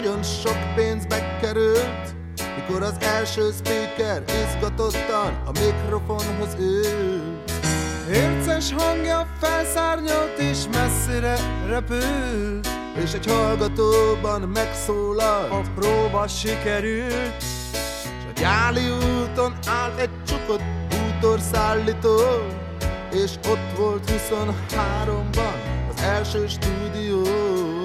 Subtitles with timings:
[0.00, 2.14] Nagyon sok pénzbe került
[2.56, 7.50] Mikor az első speaker izgatottan a mikrofonhoz ült.
[8.12, 11.36] Érces hangja felszárnyolt és messzire
[11.66, 12.68] repült
[13.02, 15.50] És egy hallgatóban megszólalt.
[15.50, 17.42] A próba sikerült.
[17.42, 22.18] S a gyáli úton állt egy csukott bútorszállító
[23.12, 25.54] És ott volt 23-ban
[25.94, 27.79] az első stúdió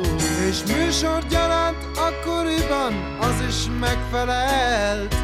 [0.50, 5.16] És műsor gyaránt akkoriban az is megfelelt.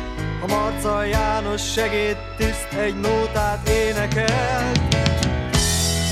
[0.41, 4.79] A Marca János segédtiszt egy nótát énekelt.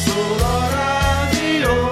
[0.06, 1.92] Szól a rádió.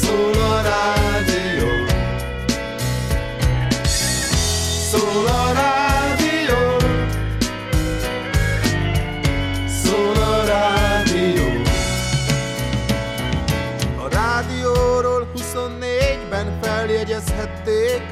[0.00, 0.97] Szól a rádió
[17.38, 18.02] feljegyezhették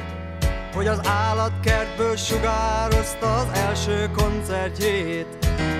[0.73, 5.27] Hogy az állatkertből sugározta az első koncertjét.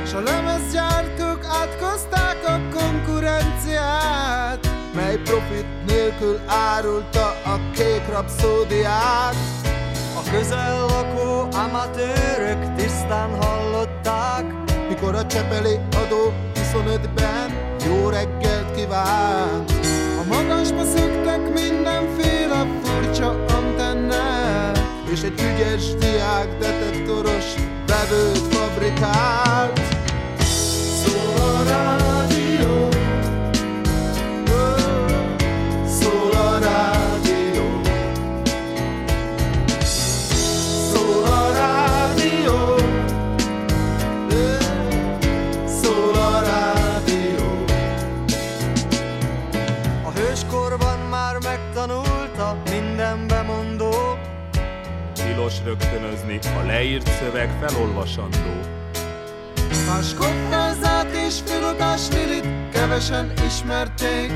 [0.05, 9.35] S a lemezgyártók átkozták a konkurenciát Mely profit nélkül árulta a kék rapszódiát
[10.15, 14.45] a közel lakó amatőrök tisztán hallották
[14.89, 19.71] Mikor a csepeli adó 25-ben jó reggelt kívánt.
[20.19, 21.76] A magasba szöktek mindenféle
[23.17, 24.77] furcsa antennák
[25.11, 27.53] És egy ügyes diák detektoros
[27.87, 29.81] vevőt fabrikált
[31.03, 32.96] Szól rádió
[55.57, 58.53] Tilos rögtönözni, a leírt szöveg felolvasandó.
[59.87, 64.31] Más kockázat és filogás lilit kevesen ismerték.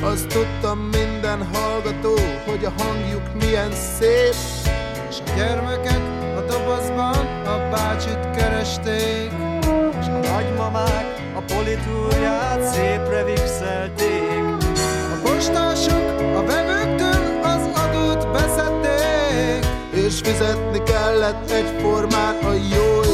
[0.00, 2.14] Azt tudtam minden hallgató,
[2.46, 4.34] hogy a hangjuk milyen szép.
[5.08, 6.00] És a gyermekek
[6.36, 9.30] a dobozban a bácsit keresték.
[10.00, 14.42] És a nagymamák a politúrját szépre vixelték.
[15.12, 16.83] A postások a vevőktől
[20.14, 23.13] És fizetni kellett egyformán a jó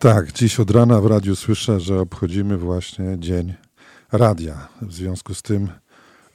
[0.00, 0.32] Tak.
[0.32, 3.54] Dziś od rana w radiu słyszę, że obchodzimy właśnie Dzień
[4.12, 4.68] Radia.
[4.82, 5.68] W związku z tym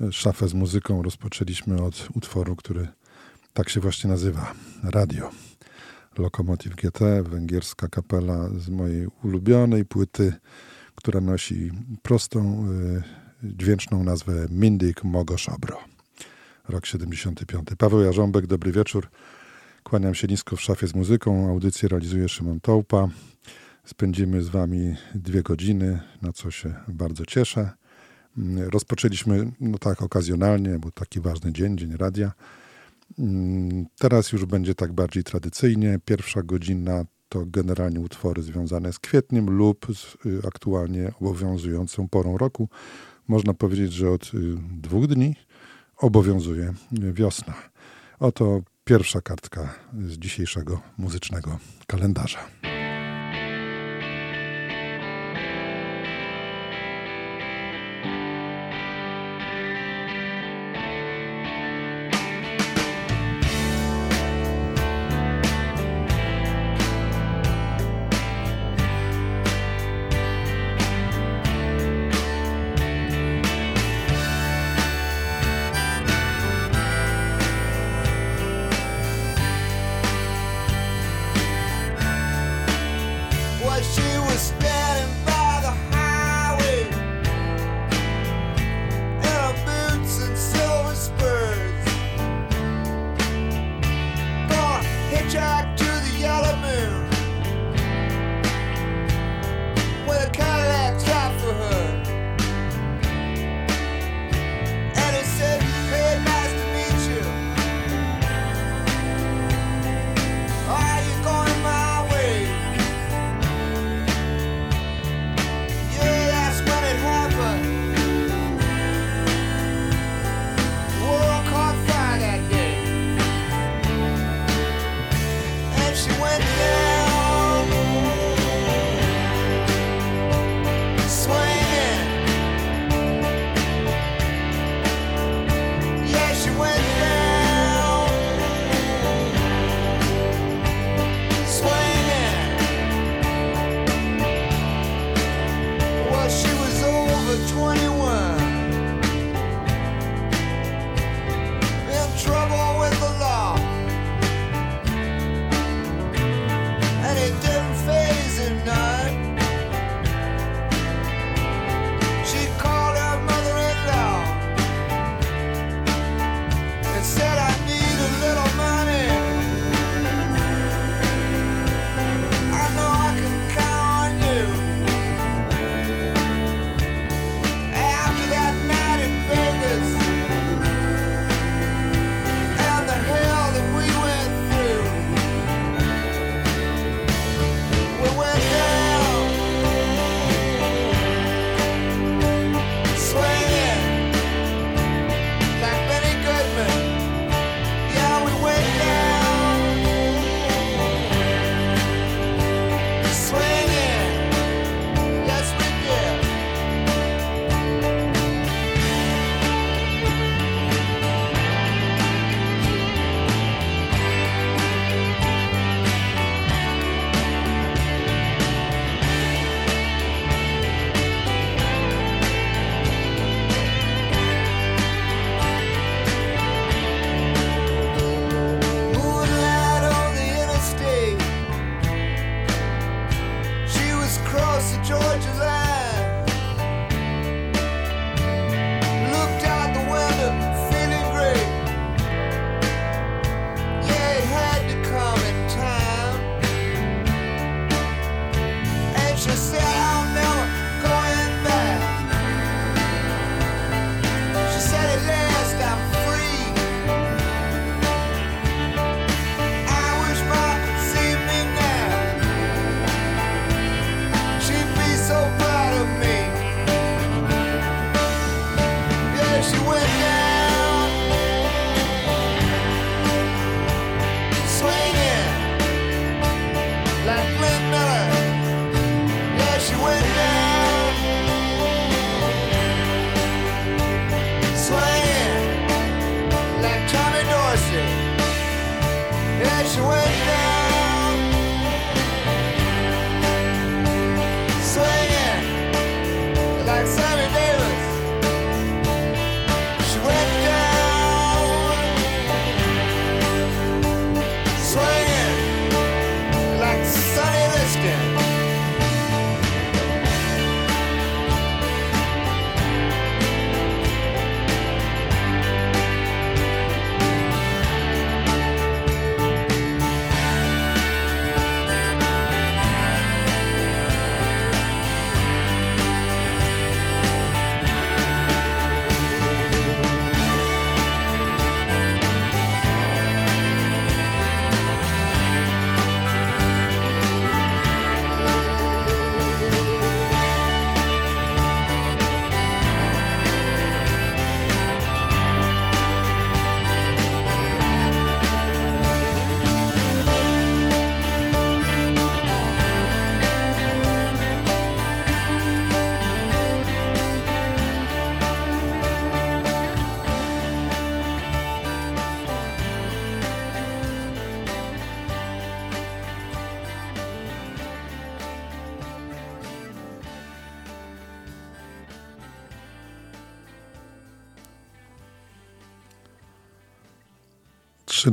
[0.02, 2.88] e, szafę z muzyką rozpoczęliśmy od utworu, który
[3.54, 4.54] tak się właśnie nazywa.
[4.84, 5.30] Radio.
[6.18, 10.34] Lokomotiv GT, węgierska kapela z mojej ulubionej płyty,
[10.96, 11.72] która nosi
[12.02, 13.04] prostą, e,
[13.44, 15.78] dźwięczną nazwę Mindik Mogoszobro.
[16.70, 17.68] Rok 75.
[17.78, 19.10] Paweł Jarząbek, dobry wieczór.
[19.90, 21.50] Kłaniam się nisko w szafie z muzyką.
[21.50, 23.08] Audycję realizuje Szymon Tołpa.
[23.86, 27.70] Spędzimy z Wami dwie godziny, na co się bardzo cieszę.
[28.58, 32.32] Rozpoczęliśmy, no tak, okazjonalnie, bo taki ważny dzień, Dzień Radia.
[34.00, 36.00] Teraz już będzie tak bardziej tradycyjnie.
[36.06, 42.70] Pierwsza godzina to generalnie utwory związane z kwietniem lub z y, aktualnie obowiązującą porą roku.
[43.28, 44.30] Można powiedzieć, że od y,
[44.72, 45.36] dwóch dni
[45.98, 47.54] obowiązuje wiosna.
[48.20, 52.40] Oto pierwsza kartka z dzisiejszego muzycznego kalendarza.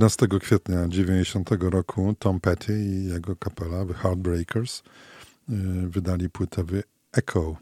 [0.03, 4.83] 13 kwietnia 90 roku Tom Petty i jego kapela The Heartbreakers y,
[5.89, 6.83] wydali płytę The
[7.13, 7.57] Echo.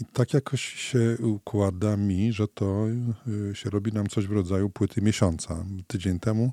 [0.00, 2.86] I tak jakoś się układa mi, że to
[3.50, 5.64] y, się robi nam coś w rodzaju płyty miesiąca.
[5.86, 6.52] Tydzień temu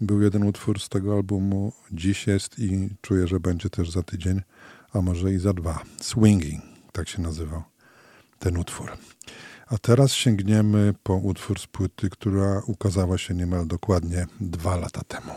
[0.00, 4.40] był jeden utwór z tego albumu, dziś jest i czuję, że będzie też za tydzień,
[4.92, 5.82] a może i za dwa.
[6.00, 6.62] Swinging,
[6.92, 7.62] tak się nazywał
[8.38, 8.92] ten utwór.
[9.66, 15.32] A teraz sięgniemy po utwór z płyty, która ukazała się niemal dokładnie dwa lata temu.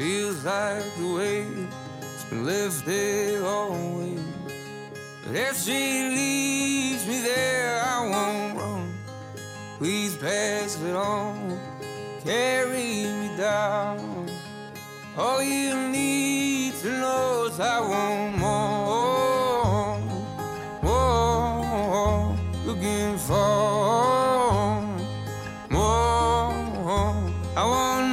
[0.00, 1.68] Feels like the weight
[2.00, 4.16] has been lifted away.
[5.26, 8.94] But if she leaves me there, I won't run.
[9.76, 11.60] Please pass it on,
[12.24, 14.30] carry me down.
[15.18, 19.98] All you need to know is I want more,
[20.82, 22.38] more.
[22.64, 24.80] Looking for
[25.68, 26.40] more.
[27.54, 28.09] I want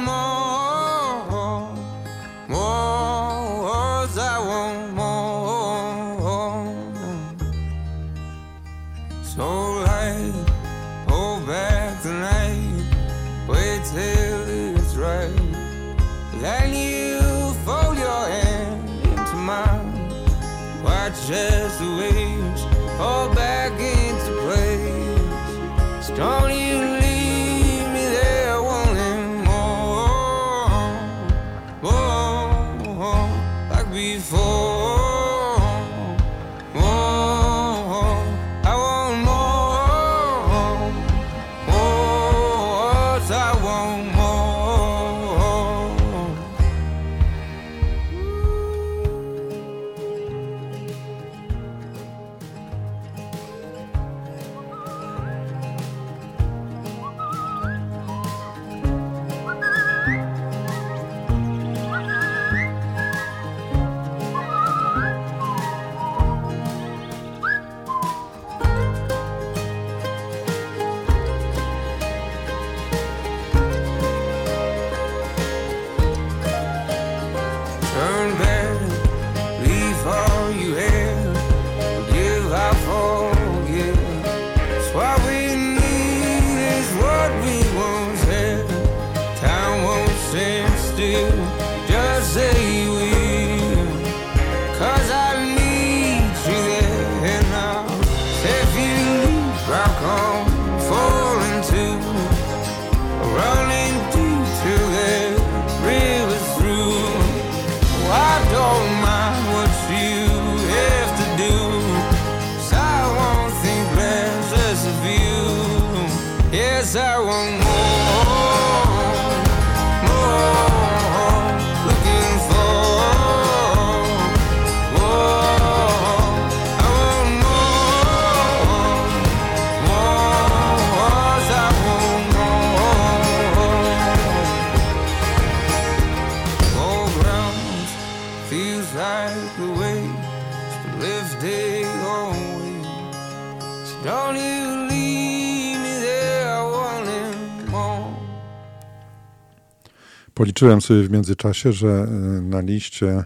[150.58, 152.06] Policzyłem sobie w międzyczasie, że
[152.38, 153.24] y, na liście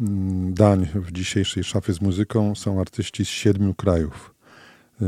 [0.00, 4.34] mm, dań w dzisiejszej szafie z muzyką są artyści z siedmiu krajów.
[5.02, 5.06] Y,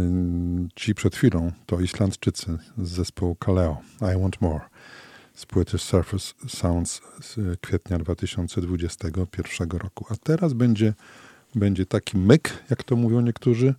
[0.77, 4.61] Ci przed chwilą to Islandczycy z zespołu Kaleo, I Want More,
[5.35, 10.07] z płyty Surface Sounds z kwietnia 2021 roku.
[10.11, 10.95] A teraz będzie,
[11.55, 13.75] będzie taki myk, jak to mówią niektórzy,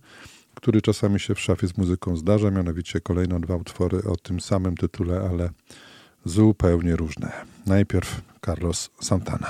[0.54, 4.76] który czasami się w szafie z muzyką zdarza, mianowicie kolejno dwa utwory o tym samym
[4.76, 5.50] tytule, ale
[6.24, 7.51] zupełnie różne.
[7.66, 8.08] Najpierw
[8.40, 9.48] Carlos Santana.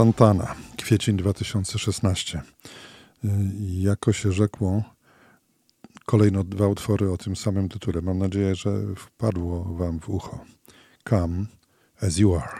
[0.00, 2.42] Santana, kwiecień 2016.
[3.60, 4.82] I jako się rzekło,
[6.06, 8.02] kolejno dwa utwory o tym samym tytule.
[8.02, 10.44] Mam nadzieję, że wpadło Wam w ucho.
[11.08, 11.46] Come
[12.02, 12.59] as you are.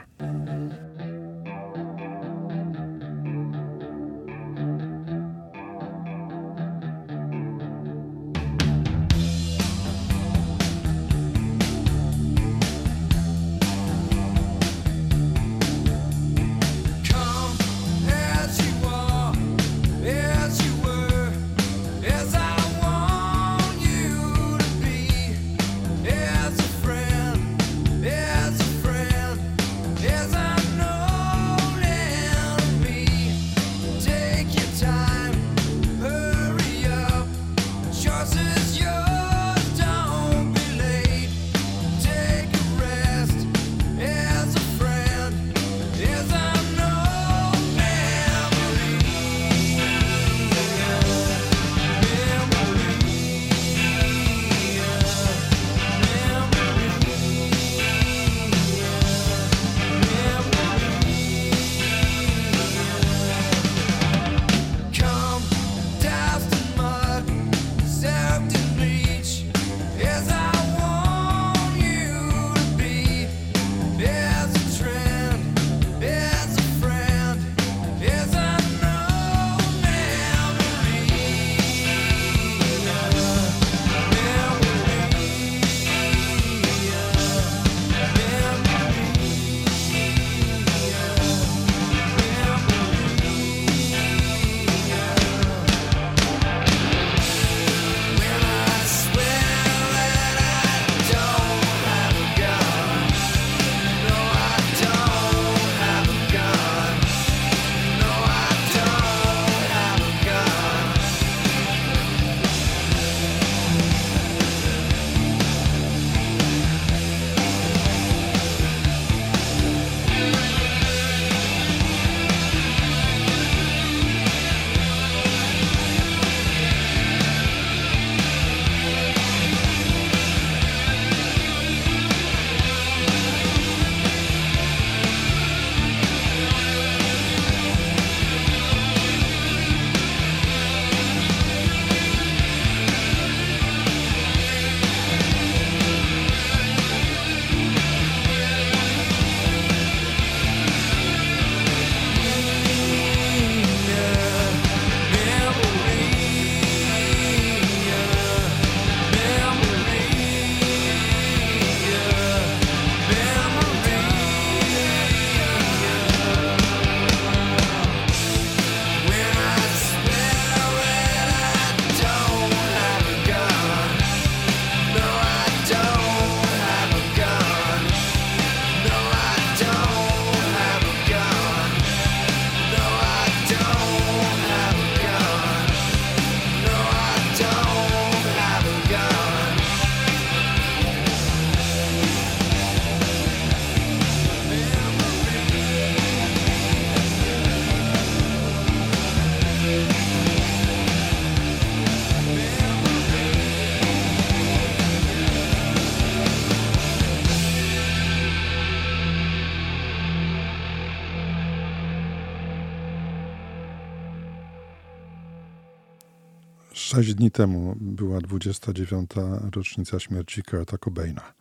[217.00, 219.10] Sześć dni temu była 29.
[219.54, 221.32] rocznica śmierci Kurta Cobaina.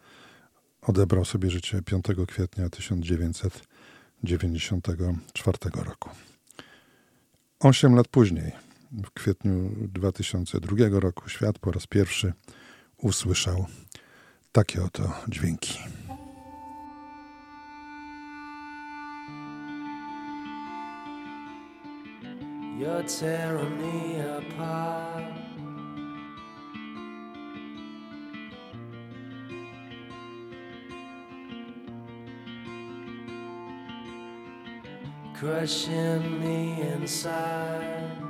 [0.81, 6.09] Odebrał sobie życie 5 kwietnia 1994 roku.
[7.59, 8.51] Osiem lat później,
[8.91, 12.33] w kwietniu 2002 roku, świat po raz pierwszy
[12.97, 13.65] usłyszał
[14.51, 15.79] takie oto dźwięki.
[22.79, 24.88] You're tearing me apart.
[35.39, 38.28] Crushing me inside.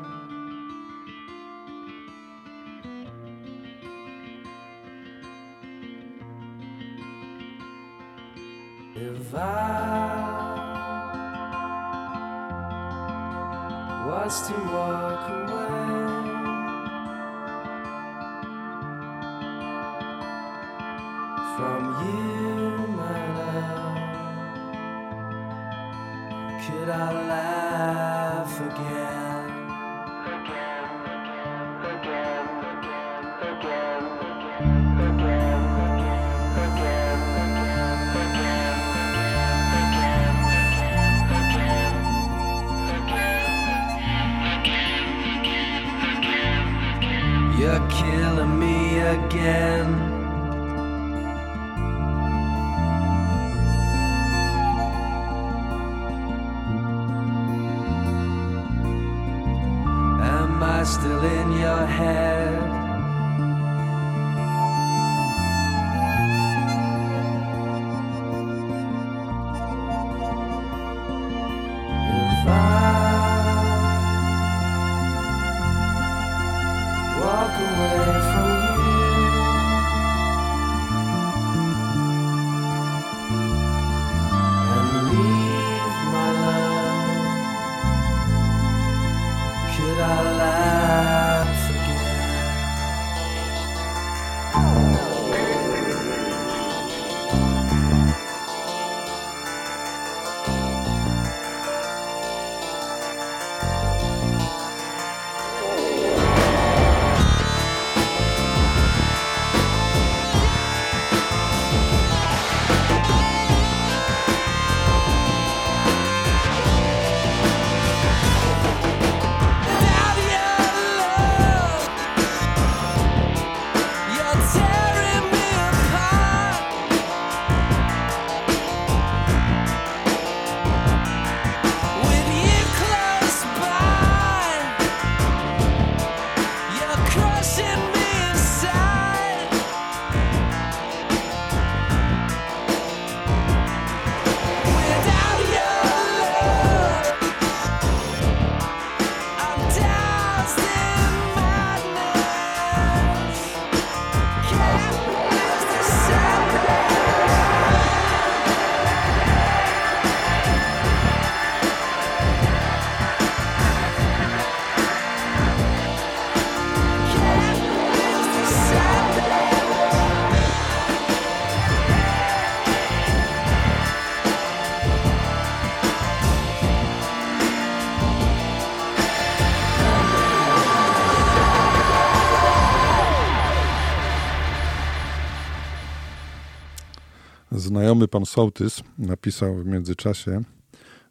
[187.89, 190.41] Znajomy pan Sołtys napisał w międzyczasie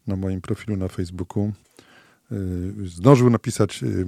[0.07, 1.53] na moim profilu na Facebooku,
[2.31, 4.07] yy, zdążył napisać, yy,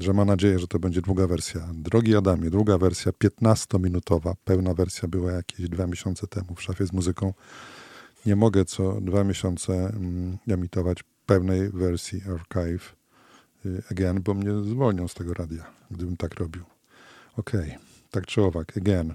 [0.00, 1.68] że ma nadzieję, że to będzie długa wersja.
[1.74, 6.92] Drogi Adamie, długa wersja 15-minutowa, pełna wersja była jakieś dwa miesiące temu w szafie z
[6.92, 7.34] muzyką.
[8.26, 12.96] Nie mogę co dwa miesiące mm, emitować pełnej wersji archive
[13.64, 16.64] yy, again, bo mnie zwolnią z tego radia, gdybym tak robił.
[17.36, 17.76] Okej,
[18.10, 19.14] tak czy owak, again.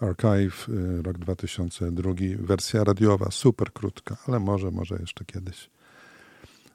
[0.00, 5.70] Archive, y, rok 2002, wersja radiowa, super krótka, ale może, może jeszcze kiedyś.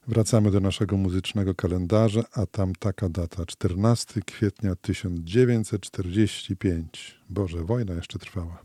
[0.08, 7.22] Wracamy do naszego muzycznego kalendarza, a tam taka data, 14 kwietnia 1945.
[7.30, 8.62] Boże, wojna jeszcze trwała.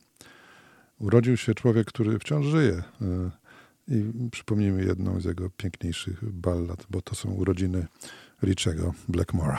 [0.98, 2.82] Urodził się człowiek, który wciąż żyje.
[3.02, 3.30] y,
[3.88, 7.86] I przypomnijmy jedną z jego piękniejszych ballad, bo to są urodziny
[8.42, 9.58] Richiego Blackmora.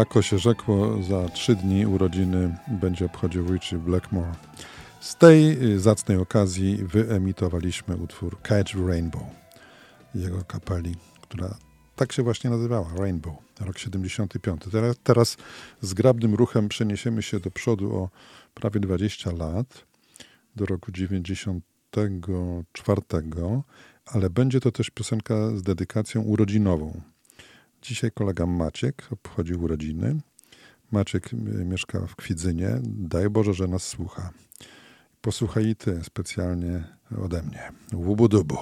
[0.00, 4.32] Jako się rzekło, za trzy dni urodziny będzie obchodził Richie Blackmore.
[5.00, 9.22] Z tej y, zacnej okazji wyemitowaliśmy utwór Catch Rainbow
[10.14, 11.58] jego kapeli, która
[11.96, 14.62] tak się właśnie nazywała, Rainbow, rok 75.
[14.72, 15.36] Teraz, teraz
[15.80, 18.10] zgrabnym ruchem przeniesiemy się do przodu o
[18.54, 19.84] prawie 20 lat,
[20.56, 23.02] do roku 94,
[24.06, 27.00] ale będzie to też piosenka z dedykacją urodzinową.
[27.82, 30.20] Dzisiaj kolega Maciek obchodzi urodziny.
[30.92, 31.30] Maciek
[31.64, 32.80] mieszka w Kwidzynie.
[32.84, 34.30] Daj Boże, że nas słucha.
[35.20, 36.84] Posłuchaj i ty specjalnie
[37.24, 37.72] ode mnie.
[37.94, 38.56] Łubu dubu.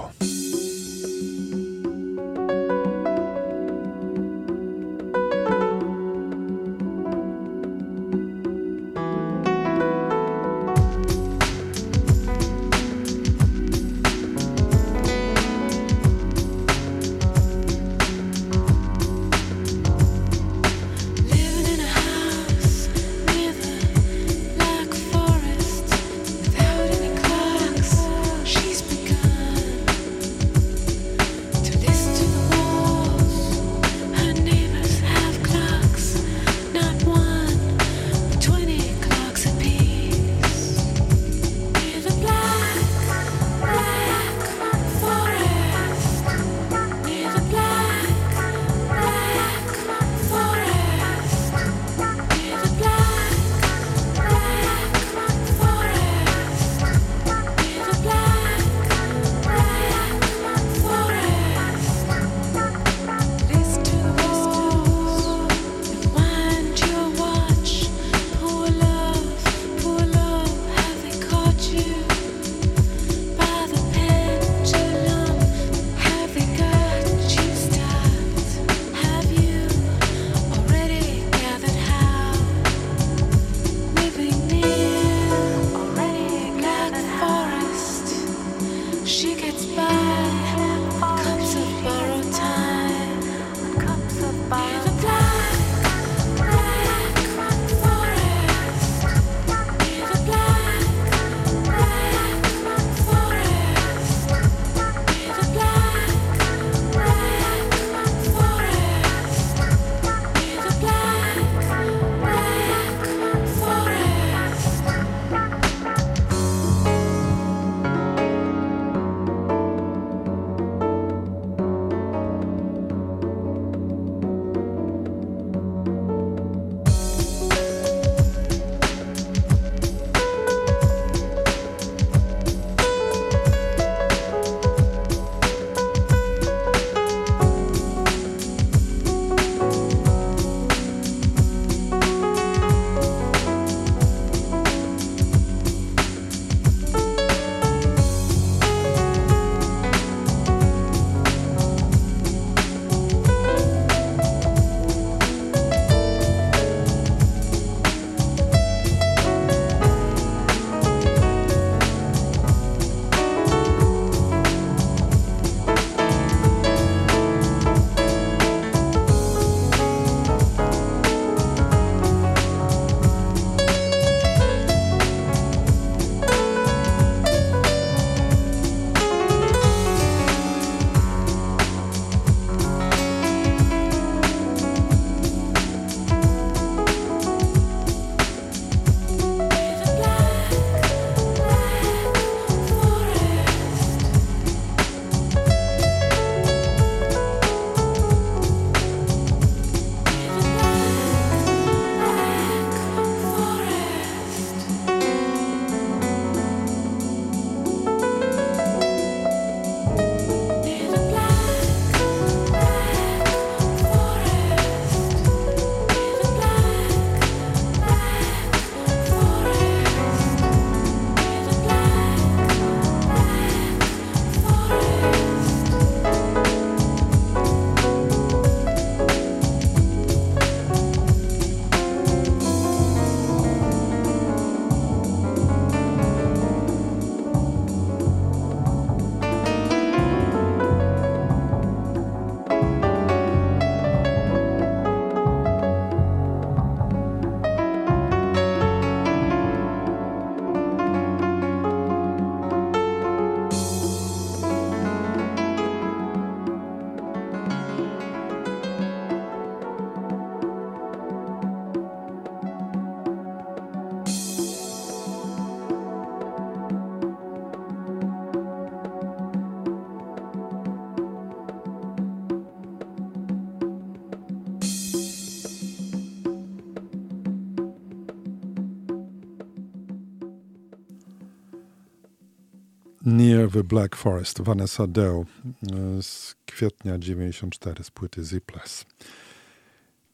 [283.52, 285.24] The Black Forest, Vanessa Deo
[285.72, 288.86] e, z kwietnia 94 z płyty Zipless.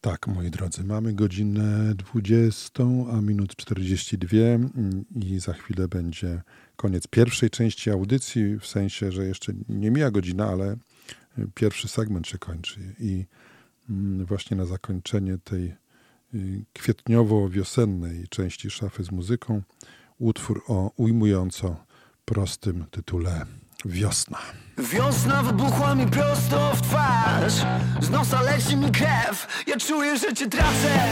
[0.00, 6.42] Tak, moi drodzy, mamy godzinę 20, a minut 42 mm, i za chwilę będzie
[6.76, 10.76] koniec pierwszej części audycji, w sensie, że jeszcze nie mija godzina, ale e,
[11.54, 13.24] pierwszy segment się kończy i
[13.90, 15.74] mm, właśnie na zakończenie tej
[16.34, 19.62] y, kwietniowo-wiosennej części szafy z muzyką
[20.18, 21.76] utwór o ujmująco
[22.24, 23.46] prostym tytule
[23.84, 24.38] Wiosna.
[24.78, 27.52] Wiosna wybuchła mi prosto w twarz.
[28.00, 29.64] Z nosa leci mi krew.
[29.66, 31.08] Ja czuję, że cię tracę.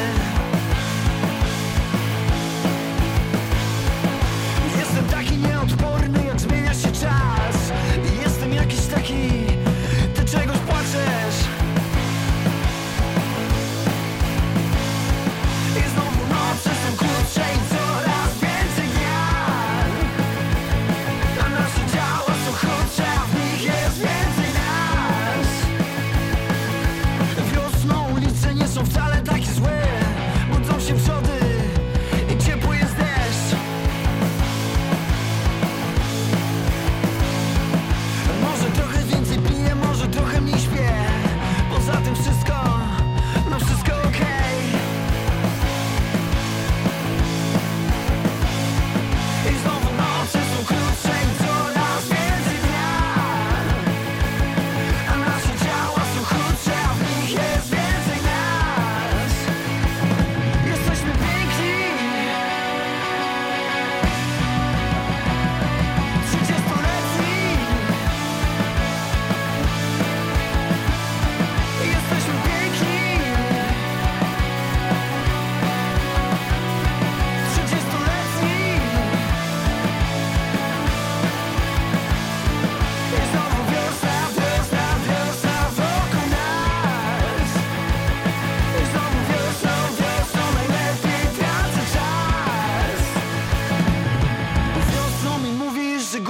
[4.78, 7.56] Jestem taki nieodporny, jak zmienia się czas.
[8.24, 9.41] Jestem jakiś taki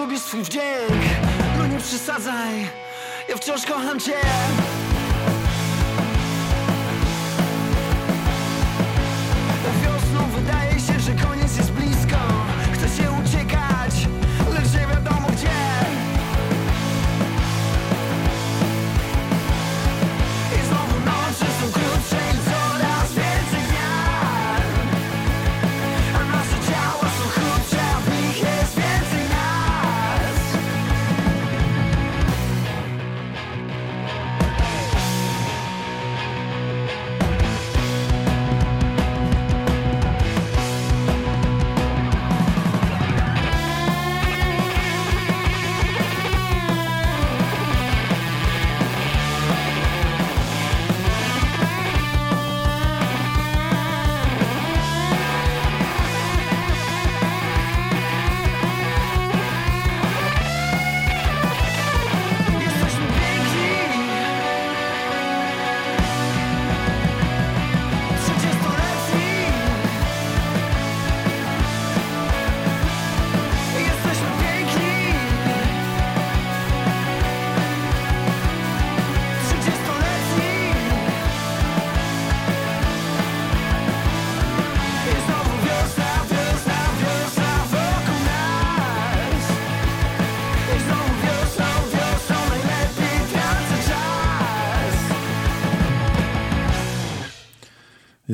[0.03, 1.03] gubisz swój wdzięk.
[1.59, 2.69] No nie przesadzaj,
[3.29, 4.13] ja wciąż kocham cię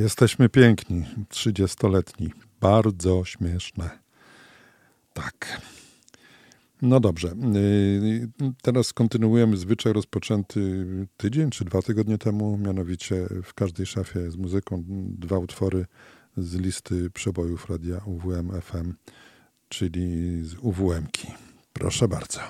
[0.08, 2.30] Jesteśmy piękni, trzydziestoletni.
[2.60, 3.90] Bardzo śmieszne.
[5.12, 5.62] Tak.
[6.82, 7.34] No dobrze.
[7.52, 10.86] Yy, Teraz kontynuujemy zwyczaj rozpoczęty
[11.16, 12.58] tydzień czy dwa tygodnie temu.
[12.58, 14.84] Mianowicie w każdej szafie z muzyką
[15.18, 15.86] dwa utwory
[16.36, 18.94] z listy przebojów radia UWM FM,
[19.68, 21.28] czyli z UWM-ki.
[21.72, 22.40] Proszę bardzo.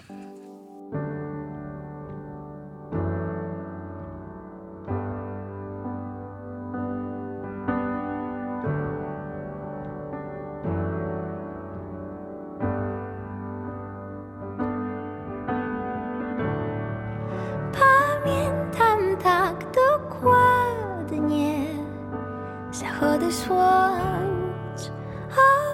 [23.33, 24.93] słońc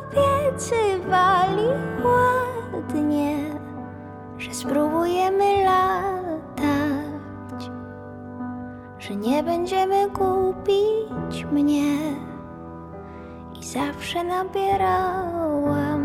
[0.04, 1.66] obiecywali
[2.04, 3.36] ładnie,
[4.38, 7.70] że spróbujemy latać,
[8.98, 11.96] że nie będziemy gubić mnie
[13.60, 16.04] i zawsze nabierałam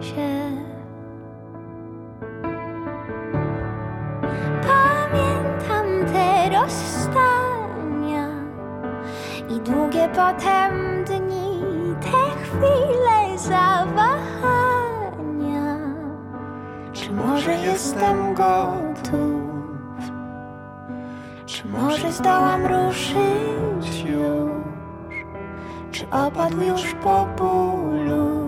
[0.00, 0.50] się.
[4.62, 7.39] Pamiętam te rozstania
[9.70, 11.62] długie potem dni,
[12.00, 14.18] te chwile zawahania.
[16.92, 19.50] Czy może jestem gotów?
[21.46, 25.14] Czy może zdołam ruszyć już?
[25.90, 28.40] Czy opadł już po bólu?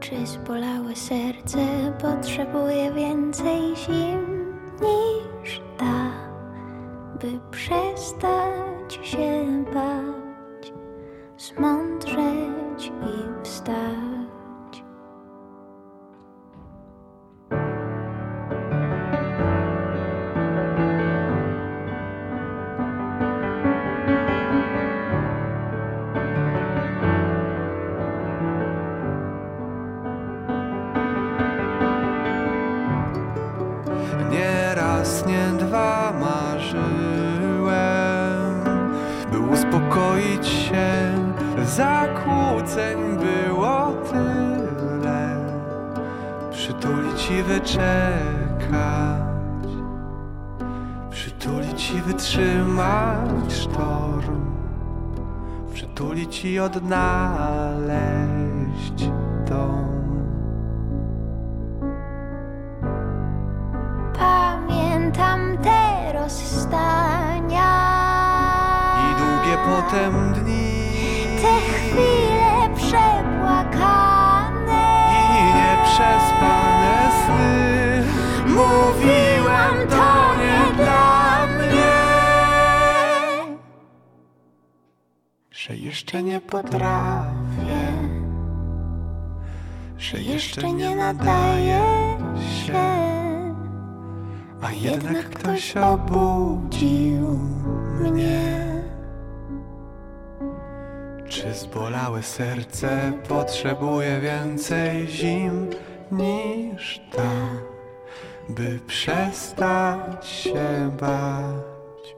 [0.00, 1.58] Czy zbolałe serce
[2.02, 6.10] potrzebuje więcej zim niż ta,
[7.22, 10.72] by przestać się bać,
[11.38, 14.21] zmądrzeć i wstać?
[56.64, 57.92] Odnaleźć
[59.48, 59.92] dom.
[64.18, 67.72] Pamiętam te rozstania
[69.10, 70.82] I długie potem dni
[71.42, 71.81] Te
[86.12, 87.92] jeszcze nie potrafię
[89.98, 91.80] Że jeszcze nie nadaje
[92.38, 92.78] się
[94.62, 97.38] A jednak ktoś obudził
[98.00, 98.82] mnie
[101.28, 105.70] Czy zbolałe serce potrzebuje więcej zim
[106.12, 107.32] niż ta,
[108.48, 112.16] by przestać się bać,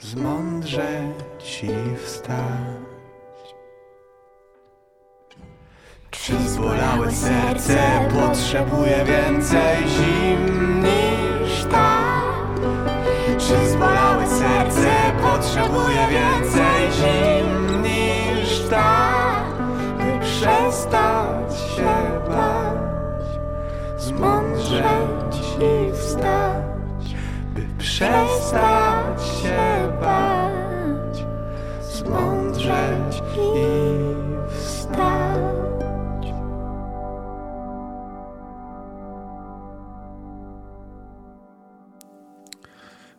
[0.00, 2.93] zmądrzeć i wstać?
[6.22, 7.78] Czy zbolałe serce
[8.12, 12.00] potrzebuje więcej zim niż ta?
[13.38, 14.90] Czy zbolałe serce
[15.22, 19.10] potrzebuje więcej zim niż ta?
[19.98, 23.40] By przestać się bać,
[23.98, 27.14] zmądrzeć i wstać.
[27.54, 31.24] By przestać się bać,
[31.82, 34.03] zmądrzeć i wstać.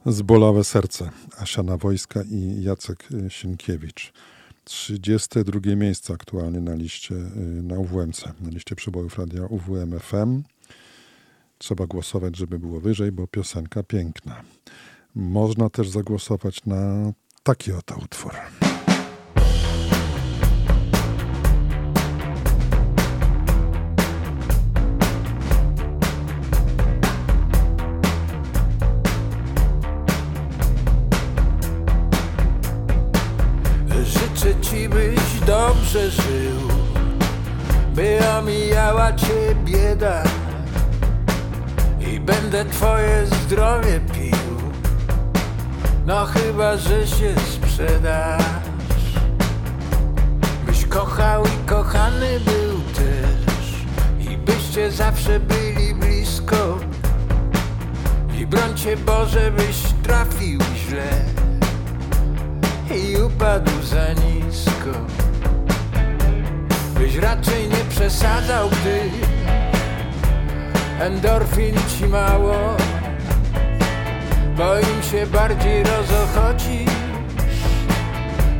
[0.05, 1.09] Zbolałe serce.
[1.37, 4.13] Asiana Wojska i Jacek y, Sienkiewicz.
[4.63, 10.43] 32 miejsce aktualnie na liście y, na UWMC, na liście przebojów radia UWM FM.
[11.57, 14.41] Trzeba głosować, żeby było wyżej, bo piosenka piękna.
[15.15, 17.11] Można też zagłosować na
[17.43, 18.33] taki oto utwór.
[34.45, 36.69] Życzę ci byś dobrze żył
[37.95, 40.23] By omijała cię bieda.
[41.99, 44.57] I będę twoje zdrowie pił.
[46.05, 48.43] No chyba, że się sprzedasz.
[50.65, 53.85] Byś kochał i kochany był też.
[54.31, 56.79] I byście zawsze byli blisko.
[58.39, 61.25] I broń cię Boże, byś trafił źle
[62.91, 64.91] i upadł za nisko.
[66.99, 68.99] Byś raczej nie przesadzał, gdy
[70.99, 72.77] endorfin ci mało,
[74.57, 76.91] bo im się bardziej rozochodzisz,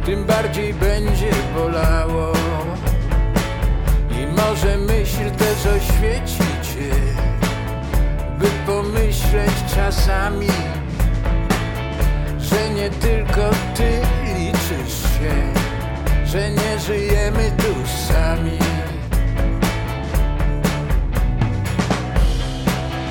[0.06, 2.34] tym bardziej będzie bolało.
[4.10, 6.96] I może myśl też oświeci cię,
[8.40, 10.48] by pomyśleć czasami
[12.50, 14.02] że nie tylko ty
[14.38, 15.54] liczysz się,
[16.26, 17.74] że nie żyjemy tu
[18.08, 18.60] sami.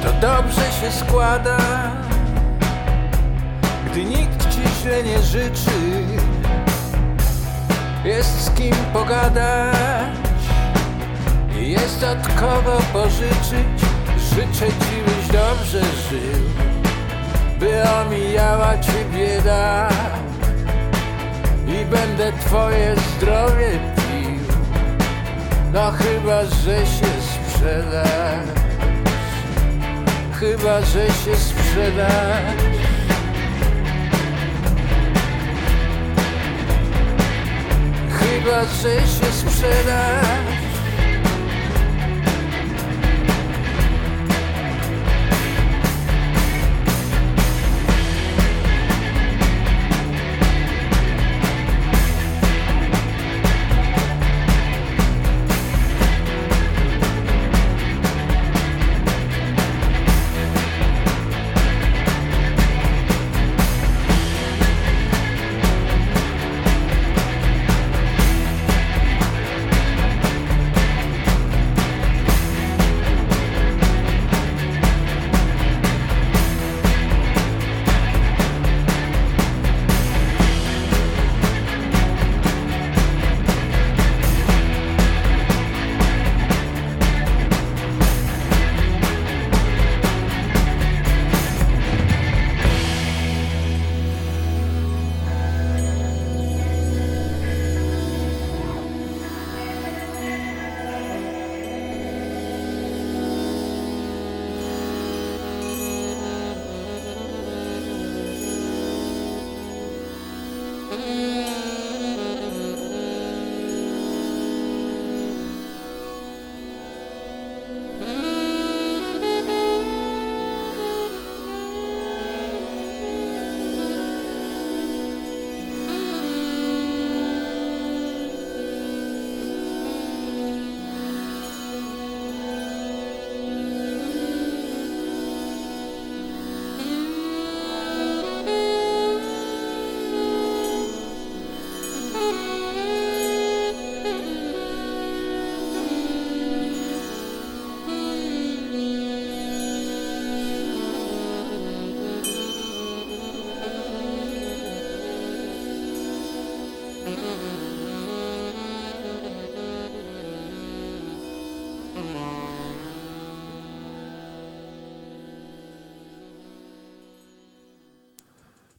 [0.03, 1.59] To dobrze się składa,
[3.91, 6.05] gdy nikt ci źle nie życzy.
[8.05, 10.15] Jest z kim pogadać
[11.65, 13.85] jest od kogo pożyczyć.
[14.19, 16.74] Życzę ci, byś dobrze żył
[17.59, 19.89] by omijała ci bieda
[21.67, 24.57] i będę twoje zdrowie pił.
[25.73, 28.49] No chyba, że się sprzedasz,
[30.41, 32.65] chyba, że się sprzedasz.
[38.11, 40.54] Chyba, że się sprzedasz.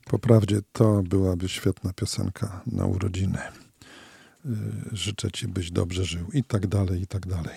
[0.05, 3.39] Poprawdzie to byłaby świetna piosenka na urodziny.
[4.45, 4.49] Y,
[4.91, 7.55] Życzę Ci, byś dobrze żył i tak dalej, i tak dalej.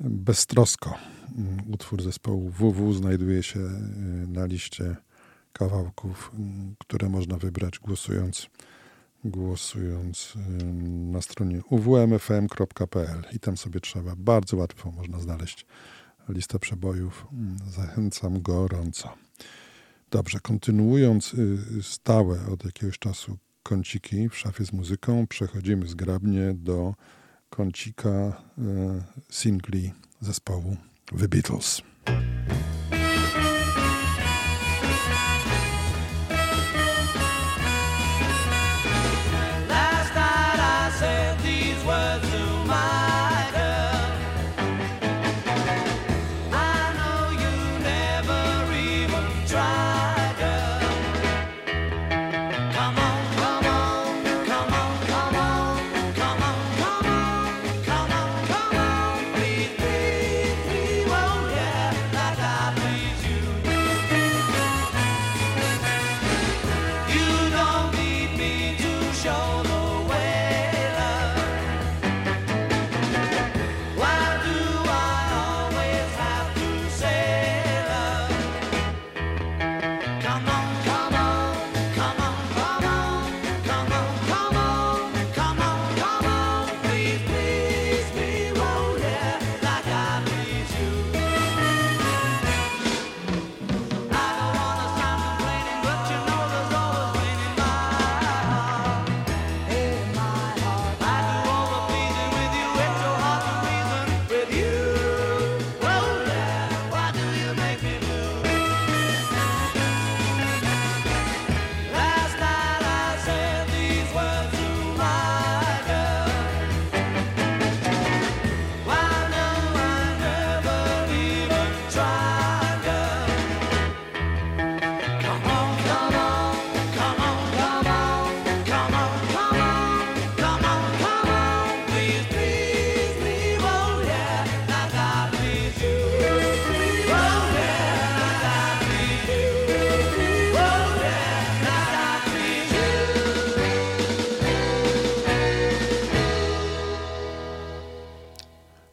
[0.00, 0.94] Beztrosko.
[1.38, 3.68] Mm, Utwór zespołu WW znajduje się y,
[4.28, 4.96] na liście
[5.52, 8.46] kawałków, mm, które można wybrać głosując,
[9.24, 10.64] głosując y,
[11.12, 15.66] na stronie uwmfm.pl i tam sobie trzeba, bardzo łatwo można znaleźć
[16.28, 17.26] listę przebojów.
[17.32, 19.27] Mm, Zachęcam gorąco.
[20.10, 26.94] Dobrze, kontynuując y, stałe od jakiegoś czasu kąciki w szafie z muzyką, przechodzimy zgrabnie do
[27.50, 28.62] kącika y,
[29.30, 30.76] singli zespołu
[31.18, 31.82] The Beatles.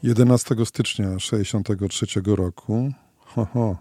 [0.05, 3.77] 11 stycznia 63 roku, ho, ho,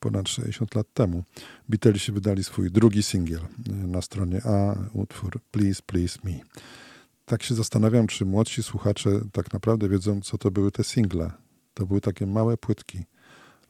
[0.00, 1.24] ponad 60 lat temu,
[1.68, 6.32] Beatlesi wydali swój drugi singiel na stronie A, utwór Please, Please Me.
[7.24, 11.30] Tak się zastanawiam, czy młodsi słuchacze tak naprawdę wiedzą, co to były te single.
[11.74, 13.04] To były takie małe płytki.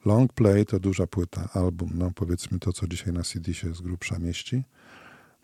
[0.05, 3.81] Long Play to duża płyta, album, no powiedzmy to, co dzisiaj na CD się z
[3.81, 4.63] grubsza mieści.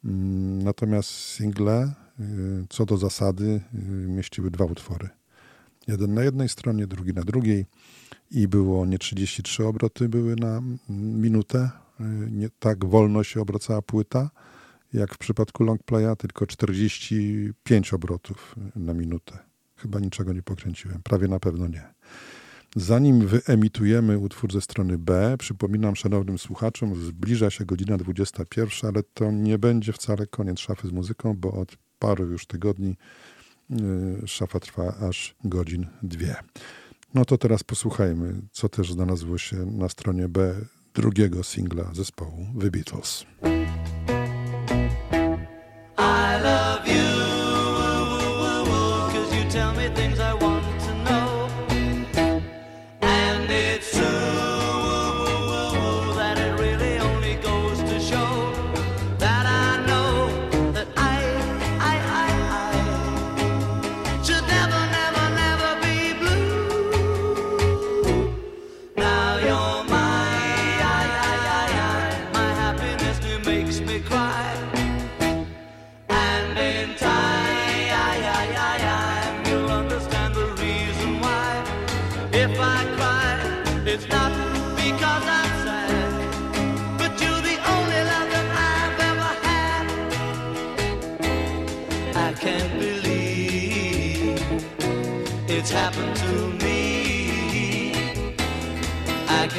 [0.06, 5.21] Mm, Natomiast single, y, co do zasady, y, mieściły dwa utwory.
[5.88, 7.66] Jeden na jednej stronie, drugi na drugiej
[8.32, 11.70] i było nie 33 obroty były na minutę,
[12.00, 14.30] y, nie tak wolno się obracała płyta,
[14.94, 19.40] jak w przypadku long playa, tylko 45 obrotów na minutę.
[19.76, 21.94] Chyba niczego nie pokręciłem, prawie na pewno nie.
[22.76, 29.32] Zanim wyemitujemy utwór ze strony B, przypominam szanownym słuchaczom, zbliża się godzina 21, ale to
[29.32, 32.96] nie będzie wcale koniec szafy z muzyką, bo od paru już tygodni y,
[34.26, 36.36] szafa trwa aż godzin dwie.
[37.14, 40.56] No to teraz posłuchajmy, co też znalazło się na stronie B
[40.94, 43.26] drugiego singla zespołu The Beatles.
[45.98, 47.21] I love you,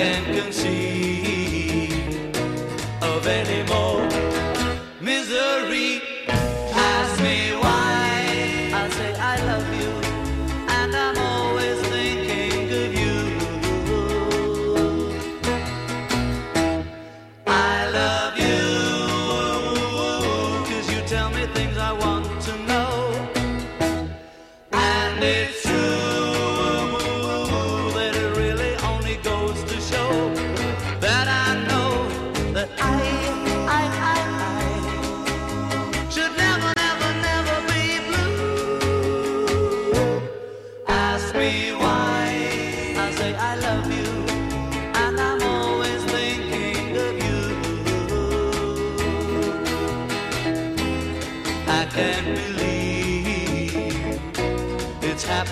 [0.03, 0.32] I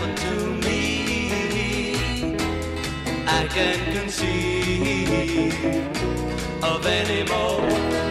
[0.07, 0.33] to
[0.65, 2.37] me.
[3.27, 5.53] I can't conceive
[6.63, 8.10] of any more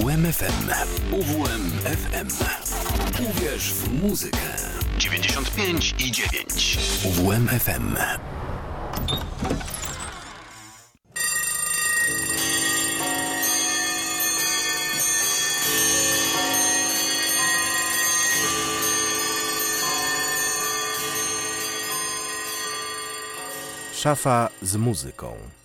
[0.00, 0.70] UWMFM.
[1.12, 2.28] UWMFM.
[3.30, 4.38] Uwierz w muzykę.
[4.98, 6.78] 95 i 9.
[7.04, 7.96] UWMFM.
[23.94, 25.61] Szafa z muzyką.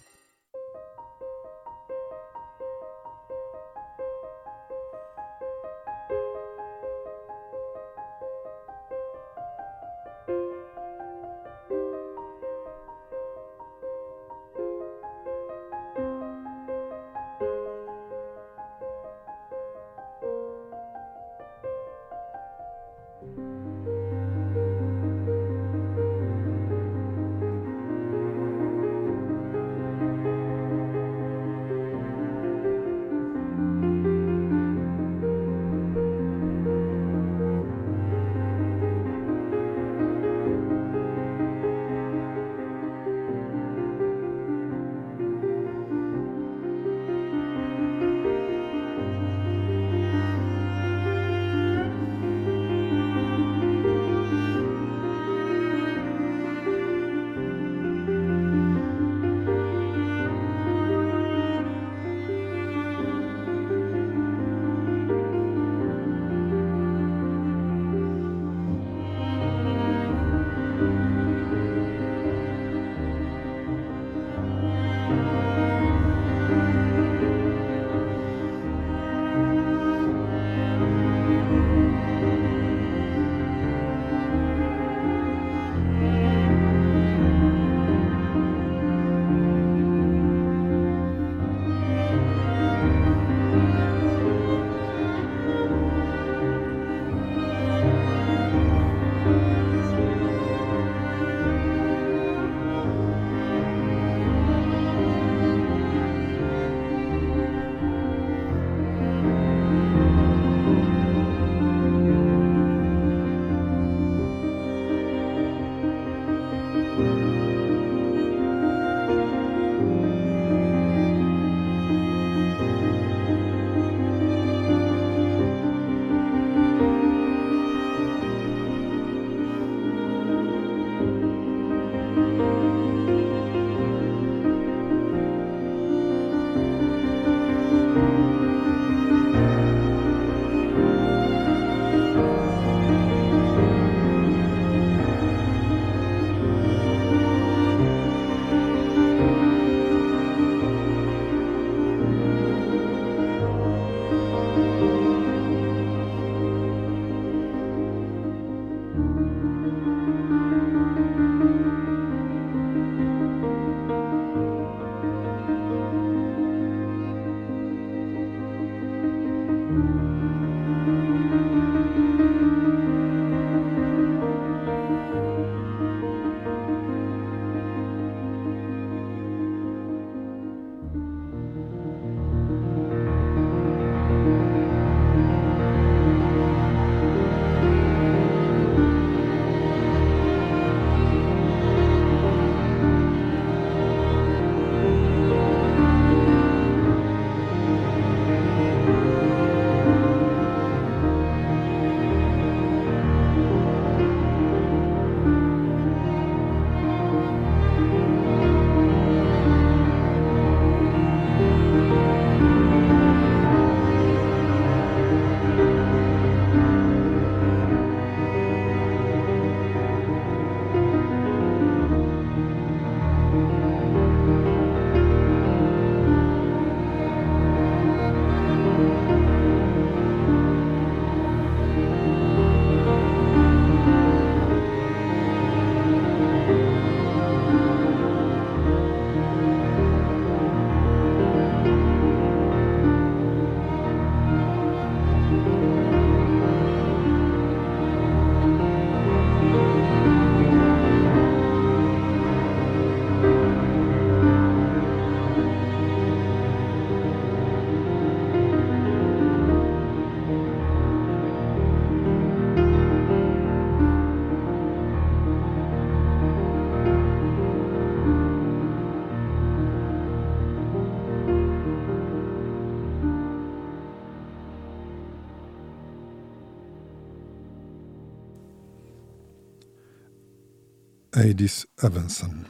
[281.32, 282.46] Adis Evanson.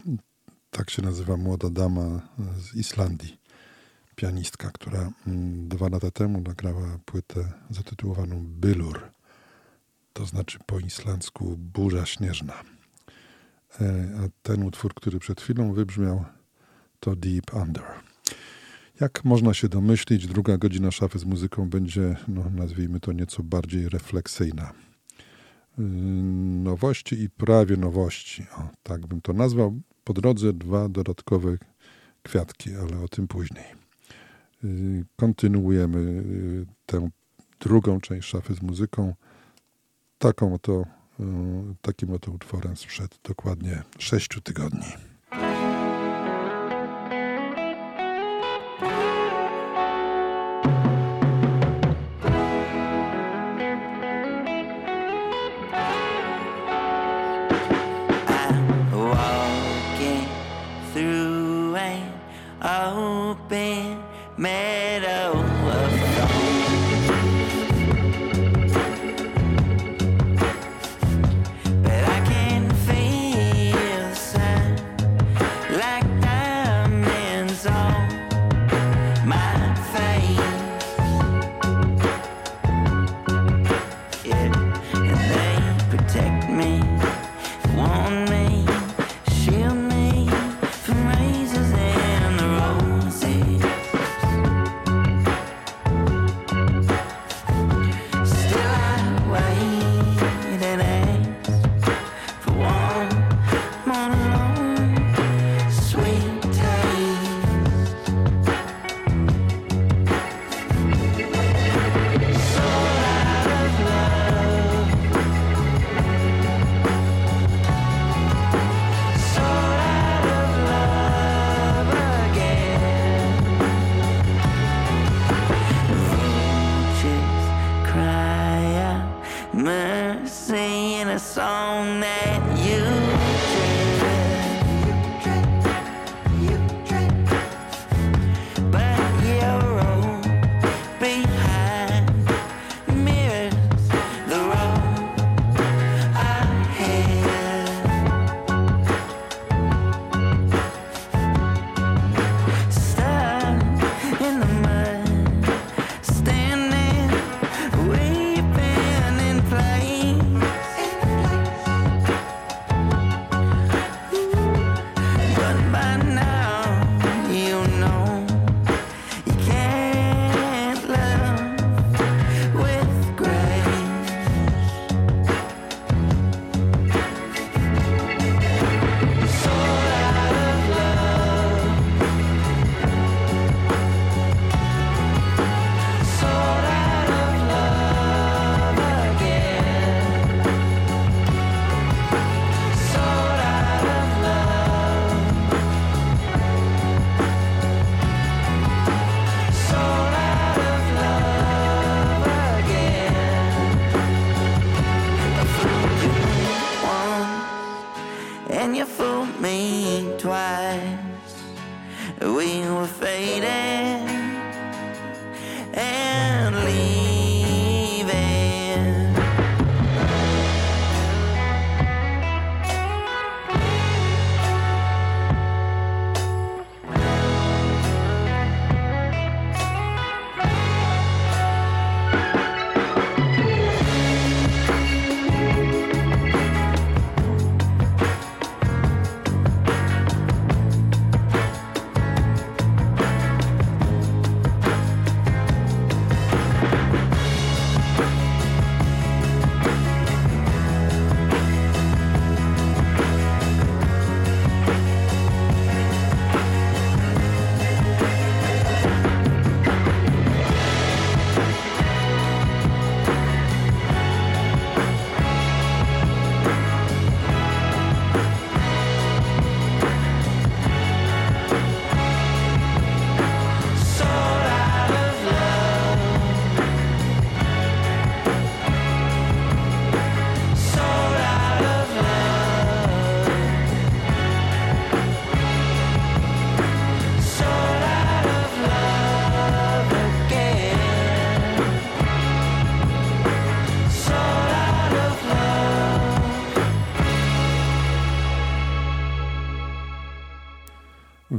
[0.72, 2.22] Tak się nazywa młoda dama
[2.58, 3.38] z Islandii.
[4.16, 9.12] Pianistka, która mm, dwa lata temu nagrała płytę zatytułowaną Bylur.
[10.14, 12.54] To znaczy po islandzku burza śnieżna.
[13.82, 16.26] E, A ten utwór, który przed chwilą wybrzmiał,
[17.00, 17.84] to Deep Under.
[19.00, 23.90] Jak można się domyślić, druga godzina szafy z muzyką będzie, no, nazwijmy to nieco bardziej
[23.90, 24.74] refleksyjna.
[25.78, 25.84] Yy,
[26.64, 29.80] Nowości i prawie nowości, o, tak bym to nazwał.
[30.04, 31.58] Po drodze dwa dodatkowe
[32.24, 33.66] kwiatki, ale o tym później.
[34.64, 37.10] Yy, Kontynuujemy yy, tę
[37.60, 39.14] drugą część szafy z muzyką.
[40.18, 40.86] Taką oto,
[41.82, 45.07] takim oto utworem sprzed dokładnie sześciu tygodni.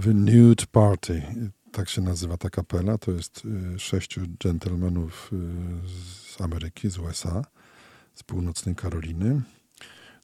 [0.07, 1.23] Nude Party.
[1.73, 2.99] Tak się nazywa ta kapela.
[2.99, 3.43] To jest
[3.75, 5.37] y, sześciu dżentelmenów y,
[5.89, 7.45] z Ameryki, z USA,
[8.15, 9.43] z północnej Karoliny.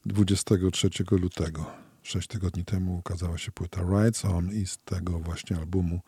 [0.05, 1.65] 23 lutego,
[2.03, 5.99] sześć tygodni temu, ukazała się płyta Rides On i z tego właśnie albumu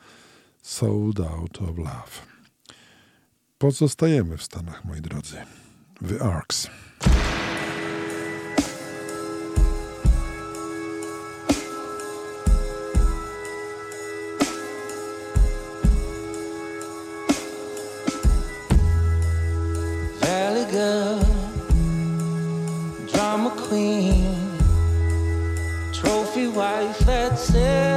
[0.62, 2.12] Sold Out of Love.
[3.58, 5.38] Pozostajemy w Stanach, moi drodzy.
[6.08, 6.68] The Arcs.
[26.88, 27.97] life that's it.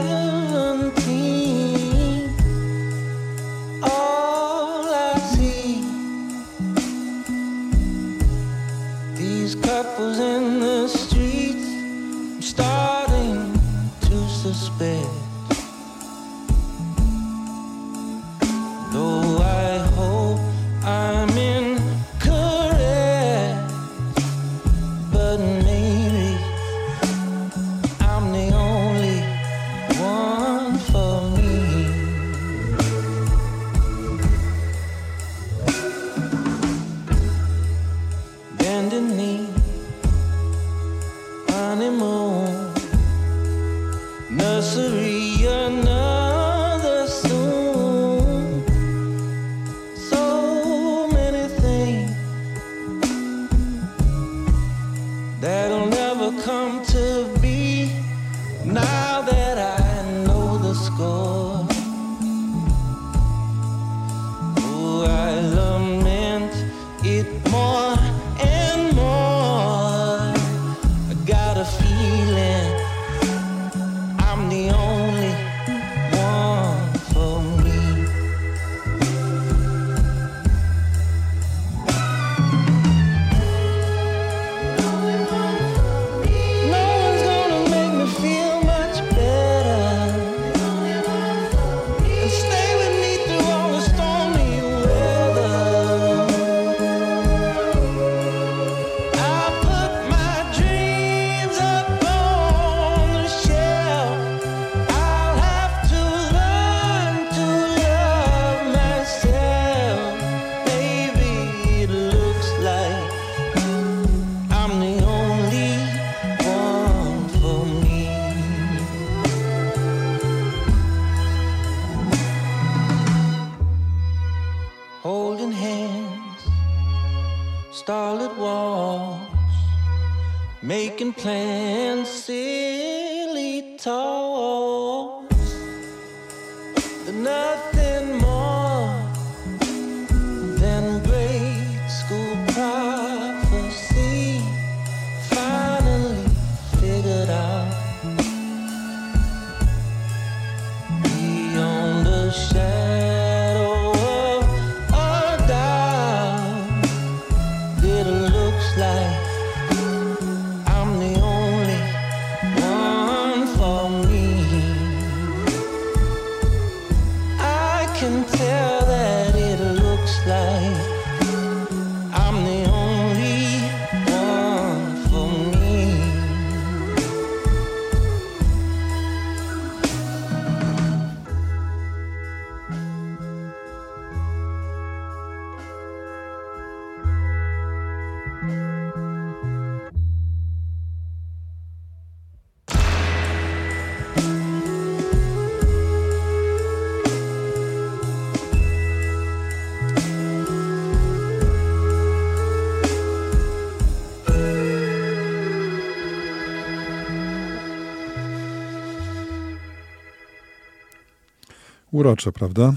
[212.00, 212.74] Urocze, prawda?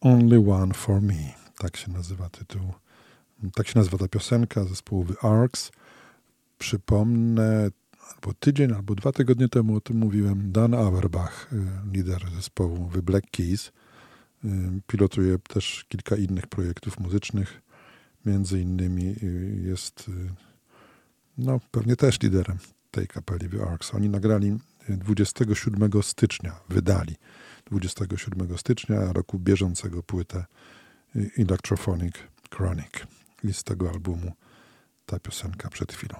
[0.00, 1.32] Only One for Me.
[1.58, 2.72] Tak się nazywa tytuł.
[3.54, 5.70] Tak się nazywa ta piosenka zespołu The Arcs.
[6.58, 7.70] Przypomnę,
[8.14, 10.52] albo tydzień, albo dwa tygodnie temu o tym mówiłem.
[10.52, 11.56] Dan Auerbach, y,
[11.92, 13.72] lider zespołu The Black Keys,
[14.44, 14.48] y,
[14.86, 17.62] pilotuje też kilka innych projektów muzycznych.
[18.26, 20.10] Między innymi y, jest
[21.38, 22.58] no, pewnie też liderem
[22.90, 23.94] tej kapeli The Arcs.
[23.94, 24.58] Oni nagrali
[24.90, 27.16] y, 27 stycznia, wydali
[27.66, 30.44] 27 stycznia roku bieżącego płytę
[31.38, 32.14] Electrophonic
[32.54, 33.06] Chronic.
[33.44, 34.32] I z tego albumu
[35.06, 36.18] ta piosenka przed chwilą.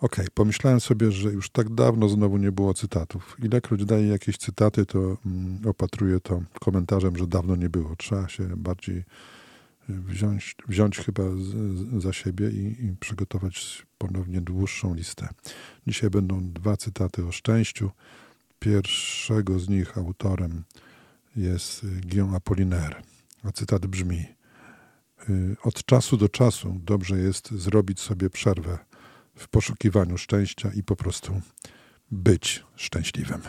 [0.00, 3.36] Okej, pomyślałem sobie, że już tak dawno znowu nie było cytatów.
[3.42, 7.96] Ilekroć daję jakieś cytaty, to mm, opatruję to komentarzem, że dawno nie było.
[7.96, 9.04] Trzeba się bardziej y,
[9.88, 11.22] wziąć, wziąć chyba
[11.98, 15.28] za siebie i, i przygotować ponownie dłuższą listę.
[15.86, 17.90] Dzisiaj będą dwa cytaty o szczęściu.
[18.60, 20.64] Pierwszego z nich autorem
[21.36, 23.02] jest y, Guillaume Apollinaire,
[23.42, 24.24] a cytat brzmi
[25.28, 28.78] y, Od czasu do czasu dobrze jest zrobić sobie przerwę
[29.34, 31.40] w poszukiwaniu szczęścia i po prostu
[32.10, 33.42] być szczęśliwym.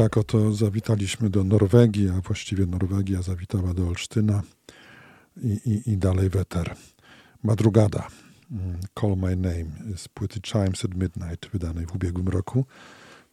[0.00, 4.42] Tak oto zawitaliśmy do Norwegii, a właściwie Norwegia zawitała do Olsztyna
[5.42, 6.76] i, i, i dalej weter.
[7.42, 8.08] Madrugada,
[8.50, 12.64] mm, Call My Name z płyty Chimes at Midnight, wydanej w ubiegłym roku.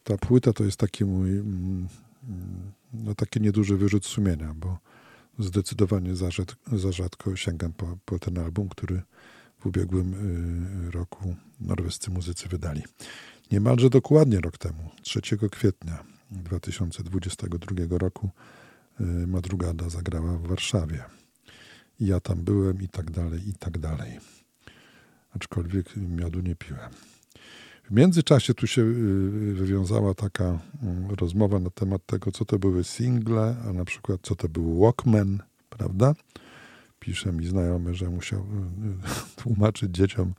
[0.03, 1.87] Ta płyta to jest taki mój, mm,
[2.29, 4.77] mm, no taki nieduży wyrzut sumienia, bo
[5.39, 6.29] zdecydowanie za,
[6.71, 9.01] za rzadko sięgam po, po ten album, który
[9.59, 10.13] w ubiegłym
[10.87, 12.83] y, roku norwescy muzycy wydali.
[13.51, 15.21] Niemalże dokładnie rok temu, 3
[15.51, 18.29] kwietnia 2022 roku,
[19.01, 21.03] y, Madrugada zagrała w Warszawie.
[21.99, 24.19] I ja tam byłem i tak dalej, i tak dalej.
[25.33, 26.91] Aczkolwiek miodu nie piłem.
[27.83, 32.83] W międzyczasie tu się y, wywiązała taka mm, rozmowa na temat tego, co to były
[32.83, 35.39] single, a na przykład co to był Walkman,
[35.69, 36.15] prawda?
[36.99, 38.45] Pisze mi znajomy, że musiał y,
[39.41, 40.33] tłumaczyć dzieciom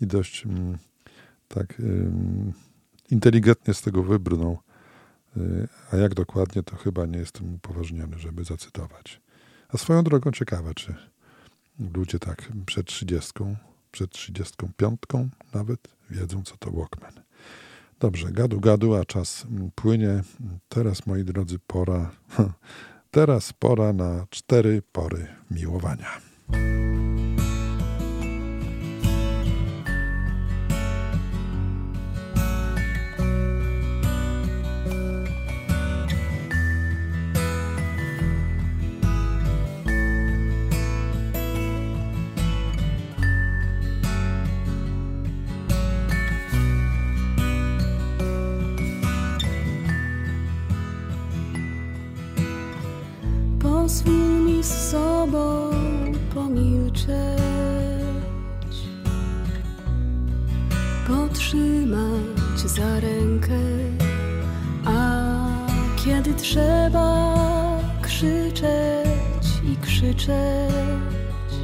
[0.00, 0.78] i dość mm,
[1.48, 1.82] tak
[3.10, 4.58] inteligentnie z tego wybrnął.
[5.36, 9.20] Y, A jak dokładnie, to chyba nie jestem upoważniony, żeby zacytować.
[9.68, 10.94] A swoją drogą ciekawe, czy
[11.94, 13.32] ludzie tak przed 30,
[13.90, 15.00] przed 35
[15.54, 17.12] nawet wiedzą, co to Walkman.
[18.00, 20.22] Dobrze, gadu gadu, a czas płynie.
[20.68, 22.10] Teraz, moi drodzy, pora.
[23.10, 26.20] Teraz pora na cztery pory miłowania.
[53.98, 55.70] Pozwól mi z sobą
[56.34, 57.08] pomilczeć,
[61.08, 63.58] potrzymać za rękę,
[64.84, 65.34] a
[65.96, 67.34] kiedy trzeba
[68.02, 71.54] krzyczeć i krzyczeć,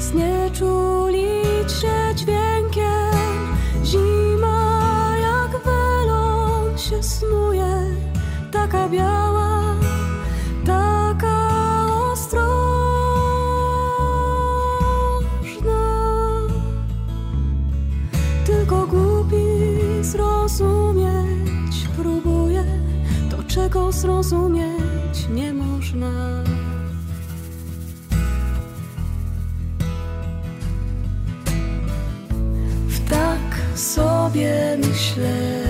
[0.00, 7.96] znieczulić się dźwiękiem, zima jak welon się snuje
[8.50, 9.45] taka biała,
[23.86, 26.42] to, czego zrozumieć nie można.
[32.88, 35.65] W tak sobie myśleniu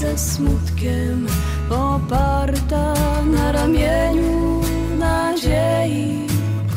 [0.00, 1.26] ze smutkiem,
[1.70, 2.94] oparta
[3.24, 4.60] na ramieniu
[4.98, 6.26] nadziei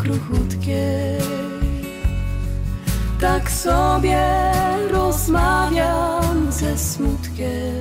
[0.01, 1.19] kruchutkiej.
[3.19, 4.21] Tak sobie
[4.91, 7.78] rozmawiam ze smutkiem.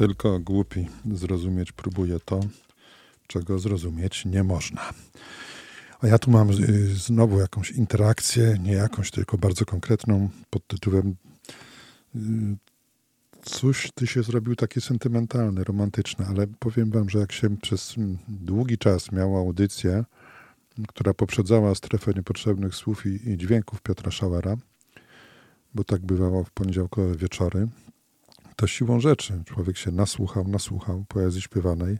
[0.00, 2.40] Tylko głupi zrozumieć próbuje to,
[3.26, 4.90] czego zrozumieć nie można.
[6.00, 11.16] A ja tu mam y, znowu jakąś interakcję, nie jakąś, tylko bardzo konkretną, pod tytułem
[12.16, 12.18] y,
[13.44, 17.94] Cóż ty się zrobił taki sentymentalny, romantyczny, ale powiem wam, że jak się przez
[18.28, 20.04] długi czas miała audycję,
[20.88, 24.56] która poprzedzała strefę niepotrzebnych słów i, i dźwięków Piotra Szałera,
[25.74, 27.68] bo tak bywało w poniedziałkowe wieczory,
[28.60, 31.98] to siłą rzeczy człowiek się nasłuchał, nasłuchał poezji śpiewanej,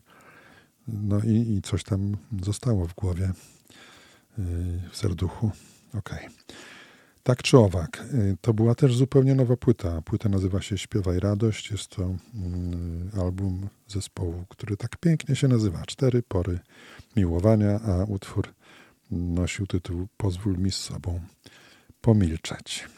[0.89, 3.33] no i, i coś tam zostało w głowie,
[4.39, 4.45] yy,
[4.91, 5.51] w serduchu.
[5.95, 6.29] Okej.
[7.23, 10.03] Tak czy owak, yy, to była też zupełnie nowa płyta.
[10.03, 11.71] Płyta nazywa się Śpiewaj Radość.
[11.71, 15.83] Jest to yy, album zespołu, który tak pięknie się nazywa.
[15.87, 16.59] Cztery pory
[17.17, 18.49] miłowania, a utwór
[19.11, 21.21] nosił tytuł Pozwól mi z sobą
[22.01, 22.89] pomilczeć.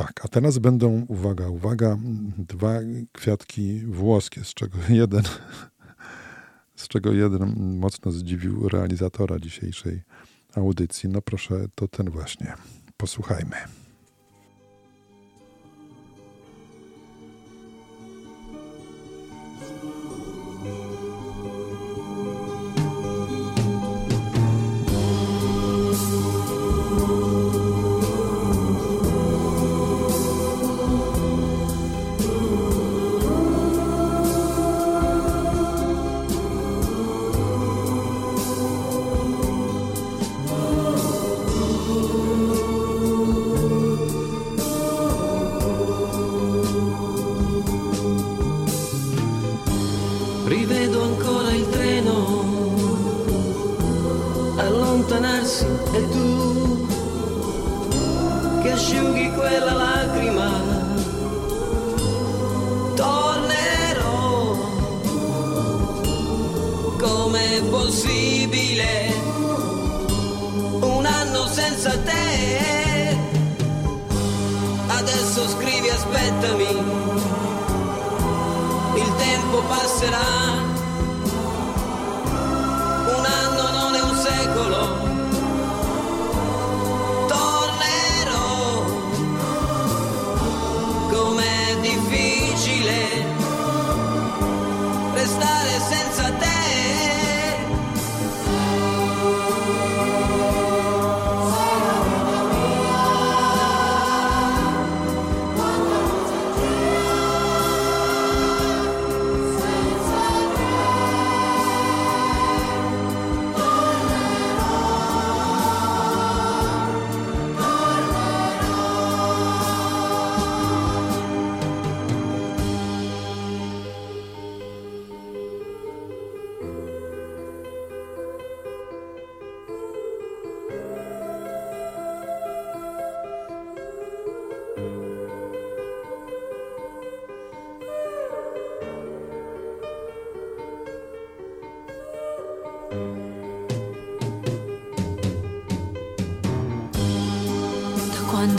[0.00, 1.98] Tak, a teraz będą, uwaga, uwaga,
[2.38, 2.72] dwa
[3.12, 5.22] kwiatki włoskie, z czego jeden,
[6.76, 10.02] z czego jeden mocno zdziwił realizatora dzisiejszej
[10.54, 11.08] audycji.
[11.08, 12.54] No proszę, to ten właśnie.
[12.96, 13.56] Posłuchajmy.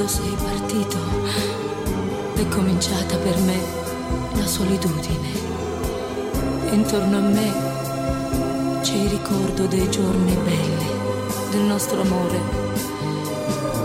[0.02, 0.98] Quando sei partito
[2.34, 3.60] è cominciata per me
[4.34, 5.30] la solitudine.
[6.72, 10.90] Intorno a me c'è il ricordo dei giorni belli,
[11.52, 12.40] del nostro amore.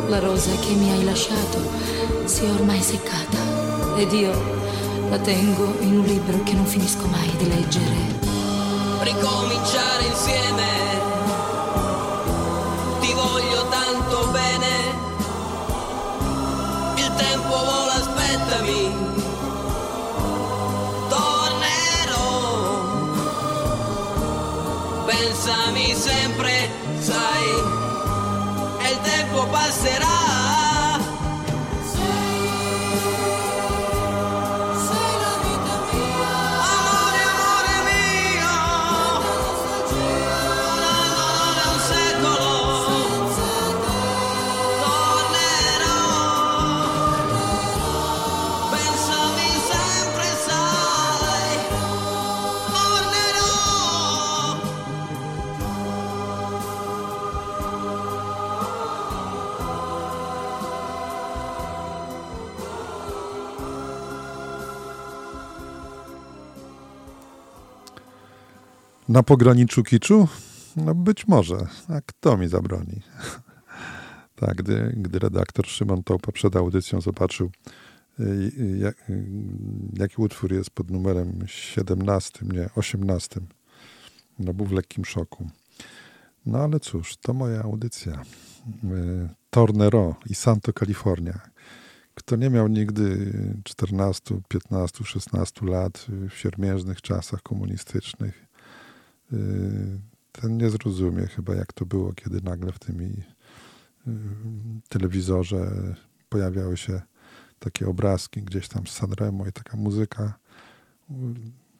[0.08, 1.58] La rosa che mi hai lasciato
[2.24, 4.32] si è ormai seccata ed io
[5.10, 7.94] la tengo in un libro che non finisco mai di leggere.
[9.02, 10.95] ricominciare insieme.
[25.46, 26.68] Pensami sempre,
[26.98, 27.46] sai,
[28.80, 30.45] e il tempo passerà.
[69.16, 70.28] Na pograniczu kiczu?
[70.76, 71.56] No być może.
[71.88, 73.02] A kto mi zabroni?
[74.40, 77.50] tak, gdy, gdy redaktor Szymon Tołpa przed audycją zobaczył,
[78.20, 79.26] y, jak, y,
[79.92, 83.40] jaki utwór jest pod numerem 17, nie, 18,
[84.38, 85.50] no był w lekkim szoku.
[86.46, 88.22] No ale cóż, to moja audycja.
[88.84, 91.40] Y, Tornero i Santo California.
[92.14, 93.32] Kto nie miał nigdy
[93.64, 98.45] 14, 15, 16 lat w siermiężnych czasach komunistycznych,
[100.32, 104.12] ten nie zrozumie chyba, jak to było, kiedy nagle w tym i, y,
[104.88, 105.94] telewizorze
[106.28, 107.02] pojawiały się
[107.58, 110.38] takie obrazki gdzieś tam z Sanremo i taka muzyka
[111.10, 111.14] y,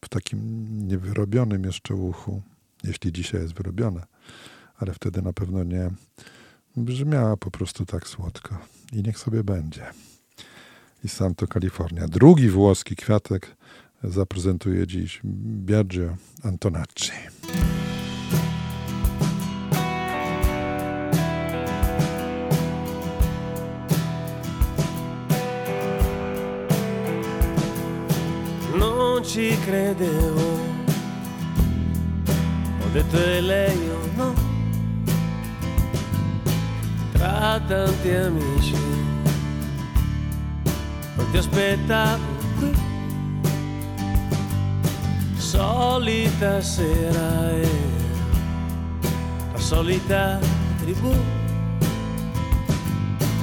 [0.05, 2.43] w takim niewyrobionym jeszcze uchu,
[2.85, 4.07] jeśli dzisiaj jest wyrobione,
[4.77, 5.91] ale wtedy na pewno nie,
[6.77, 8.59] brzmiała po prostu tak słodko.
[8.93, 9.87] I niech sobie będzie.
[11.05, 12.09] I Santo California.
[12.09, 13.57] Drugi włoski kwiatek
[14.03, 17.13] zaprezentuje dziś Biagio Antonacci.
[29.17, 30.75] non ci credevo.
[32.81, 34.35] Ho detto è lei o no?
[37.13, 38.77] Tra tanti amici,
[41.17, 42.25] non ti aspettavo
[42.59, 42.86] qui.
[45.47, 47.69] Solita sera e
[49.53, 50.39] la solita
[50.81, 51.15] tribù.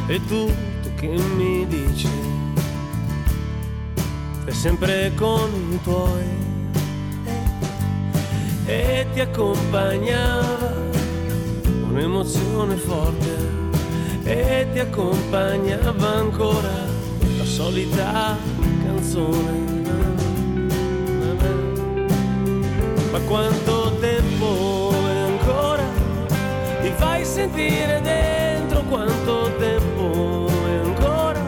[0.07, 0.51] E tu,
[0.81, 1.07] tu che
[1.37, 2.33] mi dici?
[4.45, 6.23] è sempre con i tuoi
[8.65, 10.73] e ti accompagnava
[11.89, 13.51] un'emozione forte
[14.23, 16.71] e ti accompagnava ancora
[17.37, 18.37] la solita
[18.85, 19.82] canzone.
[23.13, 25.83] Ma quanto tempo è ancora?
[26.81, 31.39] Ti fai sentire dentro quanto tempo è ancora?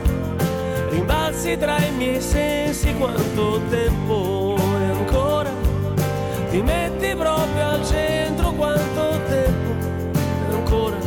[0.90, 5.52] rimbalzi tra i miei sensi quanto tempo è ancora
[6.50, 10.20] ti metti proprio al centro quanto tempo
[10.50, 10.98] è ancora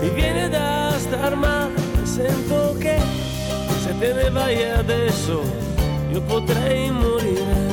[0.00, 2.98] mi viene da star male sento che
[3.82, 5.42] se te ne vai adesso
[6.10, 7.69] io potrei morire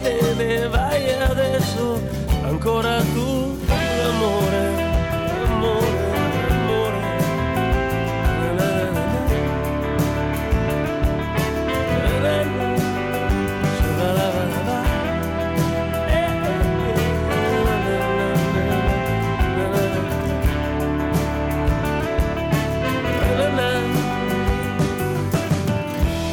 [0.00, 2.00] che te ne vai adesso.
[2.44, 4.82] Ancora tu amore
[5.44, 6.02] amore.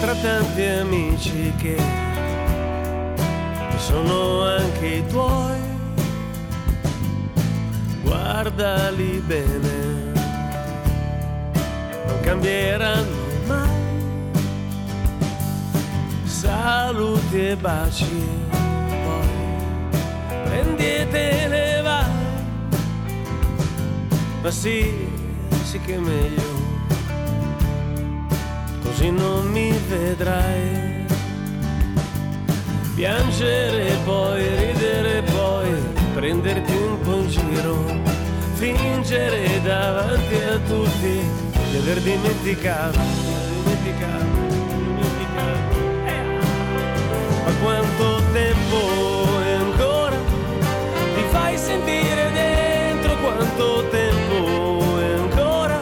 [0.02, 2.01] Tra tanti amici che
[3.92, 5.60] sono anche i tuoi,
[8.04, 10.14] guardali bene,
[12.08, 13.70] non cambieranno mai.
[16.24, 18.28] Saluti e baci
[19.04, 19.30] poi
[20.46, 22.12] prendi e te ne vai
[24.42, 25.08] ma sì,
[25.64, 26.50] sì che è meglio
[28.82, 30.91] così non mi vedrai
[33.02, 35.74] piangere poi, ridere poi
[36.14, 37.84] prenderti un po' in giro
[38.54, 41.20] fingere davanti a tutti
[41.72, 43.00] di aver dimenticato,
[43.64, 46.46] dimenticato, di dimenticato
[47.44, 50.18] ma quanto tempo è ancora?
[51.16, 55.80] Ti fai sentire dentro quanto tempo è ancora?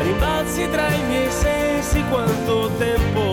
[0.00, 3.29] Rimbalzi tra i miei sensi quanto tempo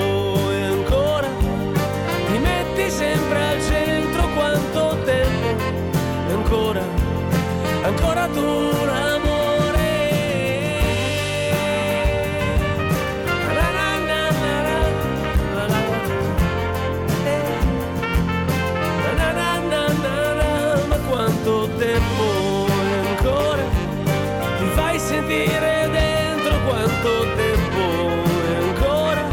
[6.47, 6.81] ancora,
[7.83, 9.45] ancora tu l'amore.
[21.09, 23.63] quanto tempo è ancora
[24.57, 27.83] ti fai sentire dentro quanto tempo
[28.45, 29.23] è ancora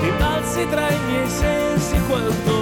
[0.00, 2.61] ti balzi tra i miei sensi quanto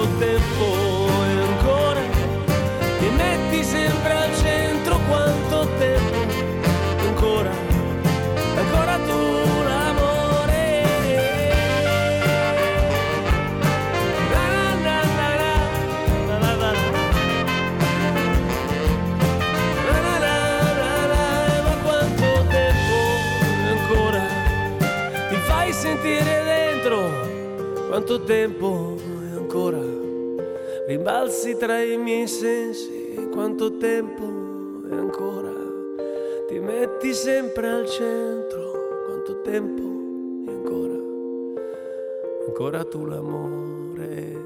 [28.01, 28.95] quanto tempo
[29.31, 29.79] è ancora
[30.87, 33.29] rimbalzi tra i miei sensi.
[33.31, 34.23] Quanto tempo
[34.89, 35.53] è ancora
[36.47, 38.71] ti metti sempre al centro.
[39.05, 40.97] Quanto tempo è ancora
[42.47, 44.39] ancora tu l'amore.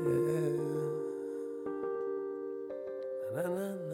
[3.34, 3.86] Na,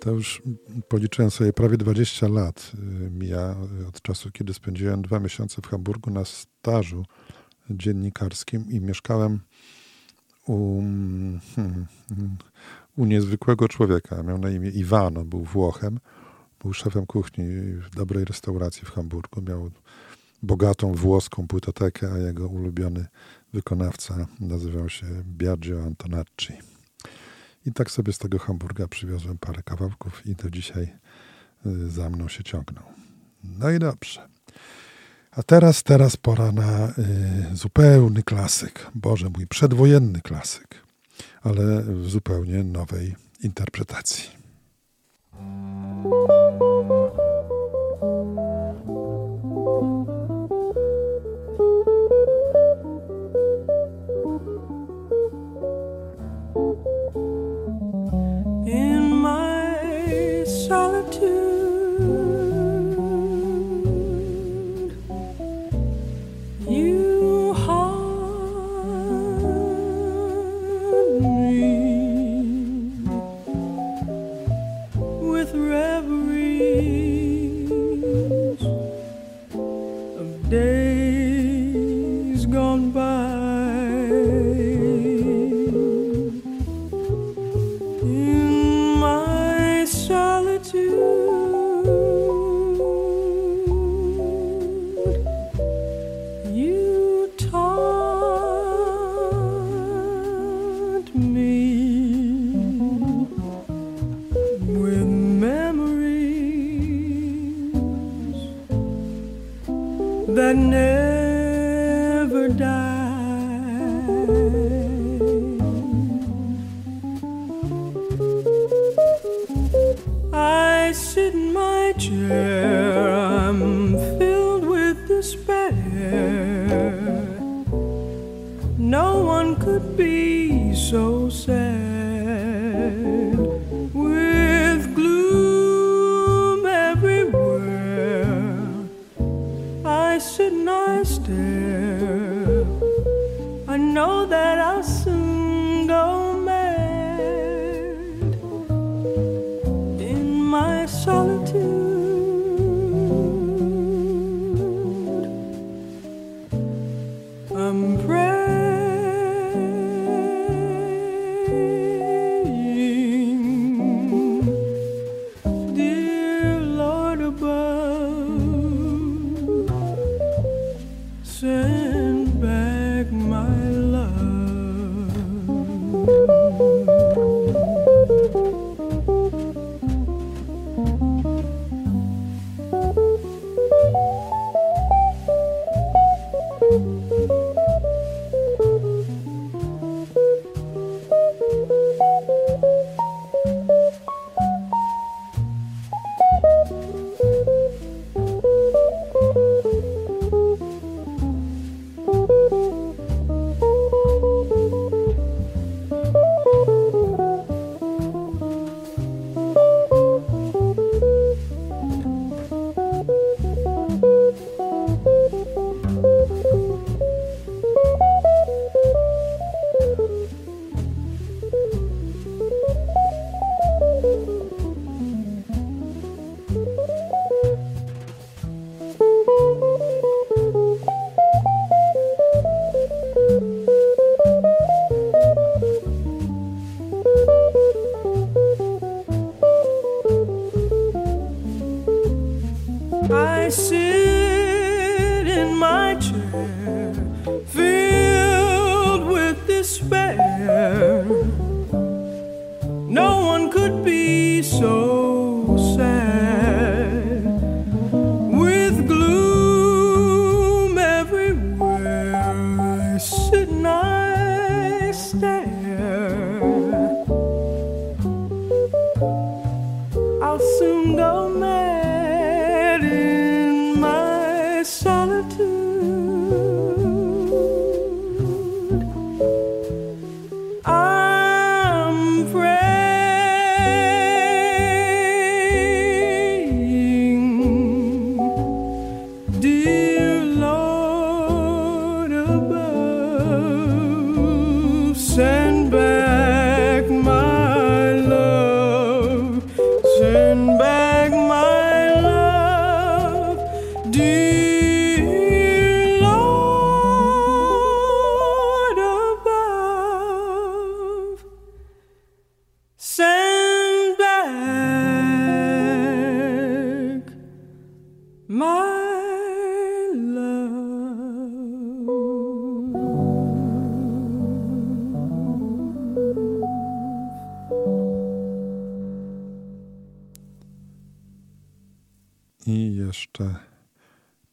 [0.00, 0.42] To już
[0.88, 5.66] policzyłem sobie prawie 20 lat y, mija y, od czasu, kiedy spędziłem dwa miesiące w
[5.66, 7.04] Hamburgu na stażu
[7.70, 9.40] dziennikarskim i mieszkałem
[10.46, 12.36] u, mm, hmm, hmm,
[12.96, 14.22] u niezwykłego człowieka.
[14.22, 16.00] Miał na imię Iwano, był Włochem,
[16.62, 19.42] był szefem kuchni w dobrej restauracji w Hamburgu.
[19.42, 19.70] Miał
[20.42, 23.06] bogatą włoską płytotekę, a jego ulubiony
[23.52, 26.75] wykonawca nazywał się Biagio Antonacci.
[27.66, 30.92] I tak sobie z tego Hamburga przywiozłem parę kawałków i do dzisiaj
[31.66, 32.82] y, za mną się ciągną.
[33.44, 34.28] No i dobrze.
[35.30, 38.90] A teraz, teraz pora na y, zupełny klasyk.
[38.94, 40.82] Boże mój, przedwojenny klasyk,
[41.42, 44.36] ale w zupełnie nowej interpretacji.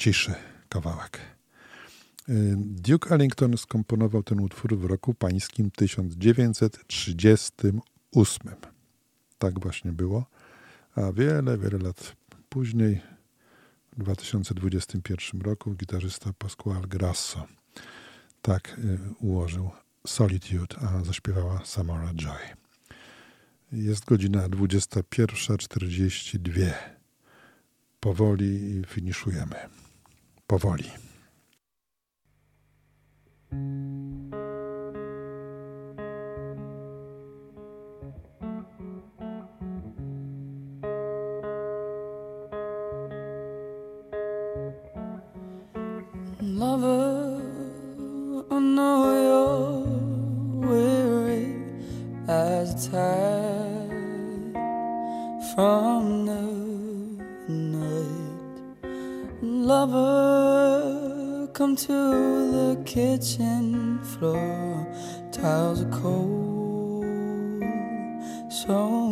[0.04, 0.34] ciszy
[0.70, 1.20] kawałek.
[2.30, 8.56] Y, Duke Ellington skomponował ten utwór w roku pańskim 1938.
[9.38, 10.26] Tak właśnie było.
[10.96, 12.16] A wiele, wiele lat
[12.50, 13.02] później,
[13.98, 17.48] w 2021 roku, gitarzysta Pasquale Grasso
[18.42, 19.72] tak y, ułożył
[20.08, 22.40] Solitude, a zaśpiewała Samara Joy.
[23.72, 26.74] Jest godzina 21.42.
[28.00, 29.83] Powoli finiszujemy.
[30.48, 30.92] powoli.
[46.42, 47.40] Lover,
[48.52, 51.56] I know you're weary
[52.28, 54.56] as a tide
[55.56, 56.42] from the
[57.48, 58.62] night.
[59.42, 60.33] Lover.
[61.64, 61.94] Welcome to
[62.52, 64.86] the kitchen floor.
[65.32, 67.06] Tiles are cold.
[68.52, 69.03] So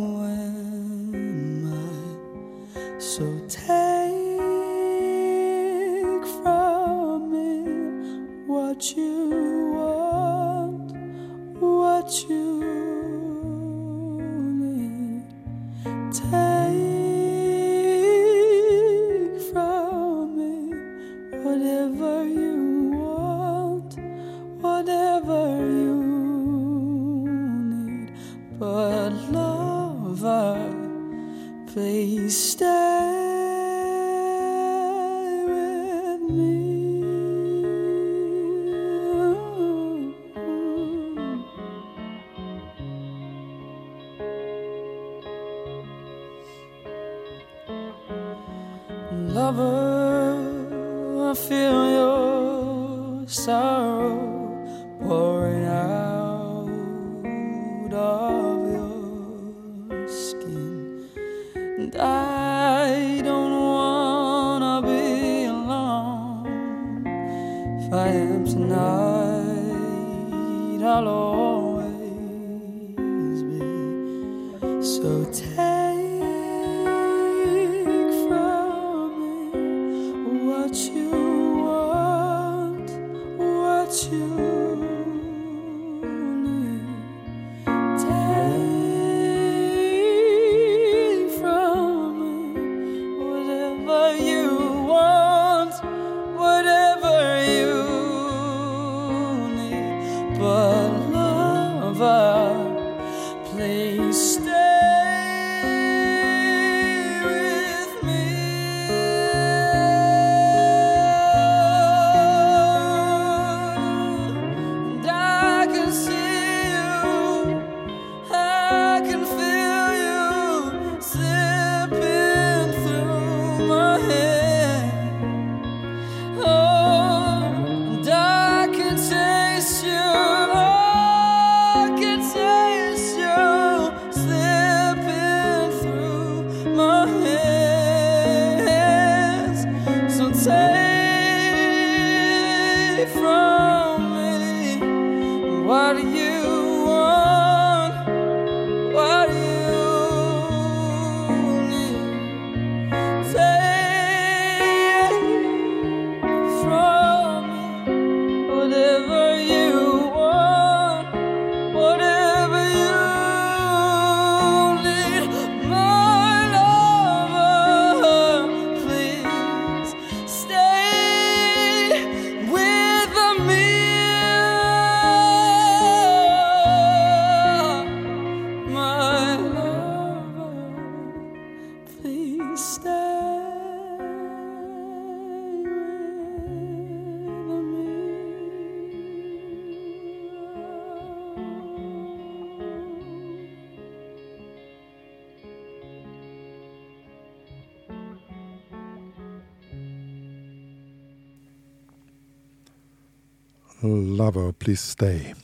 [204.34, 205.34] Lover, Please Stay.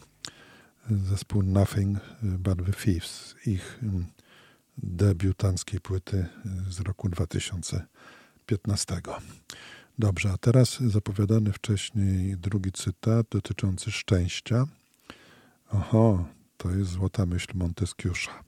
[0.91, 3.35] Zespół Nothing But The Thieves.
[3.47, 3.81] Ich
[4.79, 6.27] debiutanckiej płyty
[6.69, 9.01] y, z roku 2015.
[9.99, 14.67] Dobrze, a teraz zapowiadany wcześniej drugi cytat dotyczący szczęścia.
[15.71, 18.45] Oho, to jest złota myśl Monteskiusza.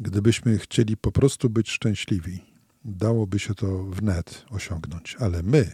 [0.00, 2.44] Gdybyśmy chcieli po prostu być szczęśliwi,
[2.84, 5.72] dałoby się to wnet osiągnąć, ale my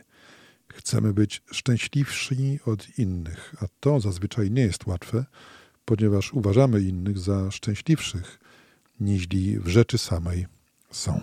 [0.72, 5.24] chcemy być szczęśliwsi od innych, a to zazwyczaj nie jest łatwe,
[5.84, 8.40] ponieważ uważamy innych za szczęśliwszych,
[9.00, 10.46] niźli w rzeczy samej
[10.90, 11.20] są.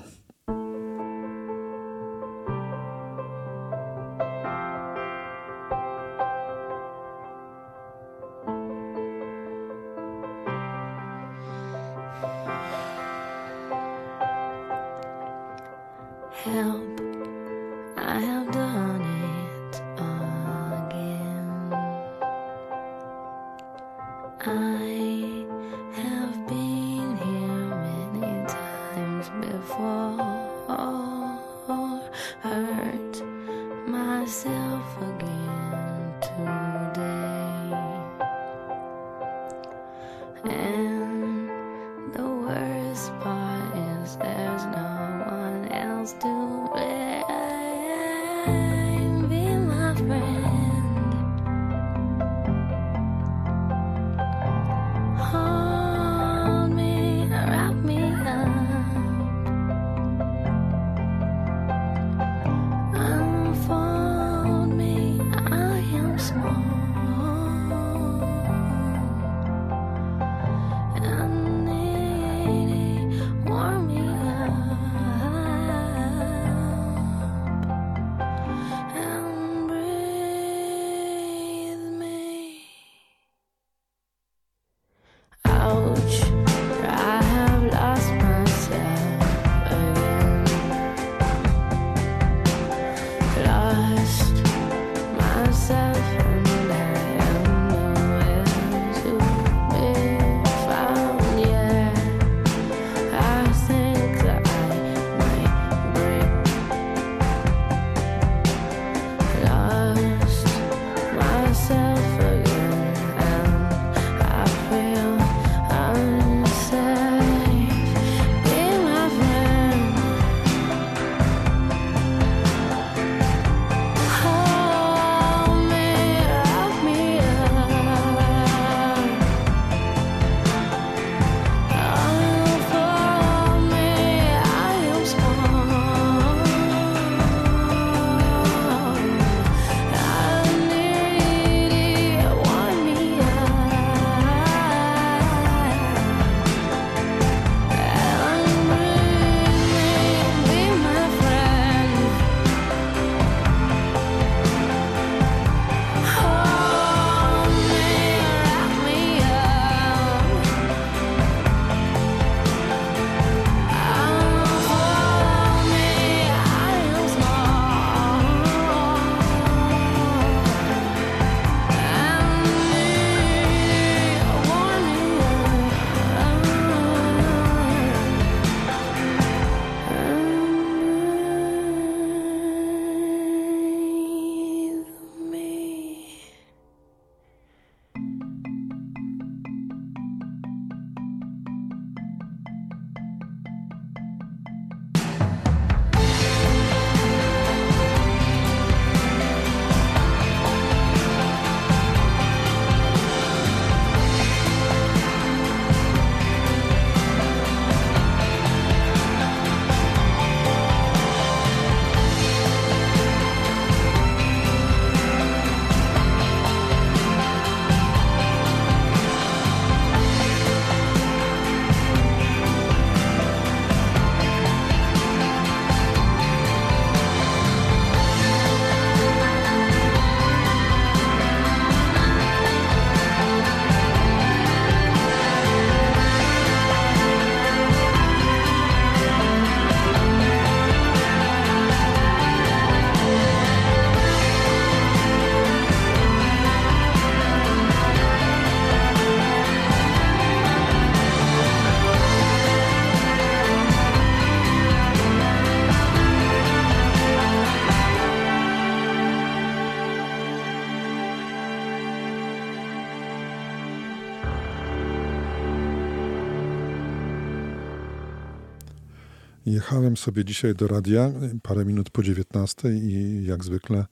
[269.81, 271.11] Jechałem sobie dzisiaj do radia
[271.43, 273.85] parę minut po 19 i jak zwykle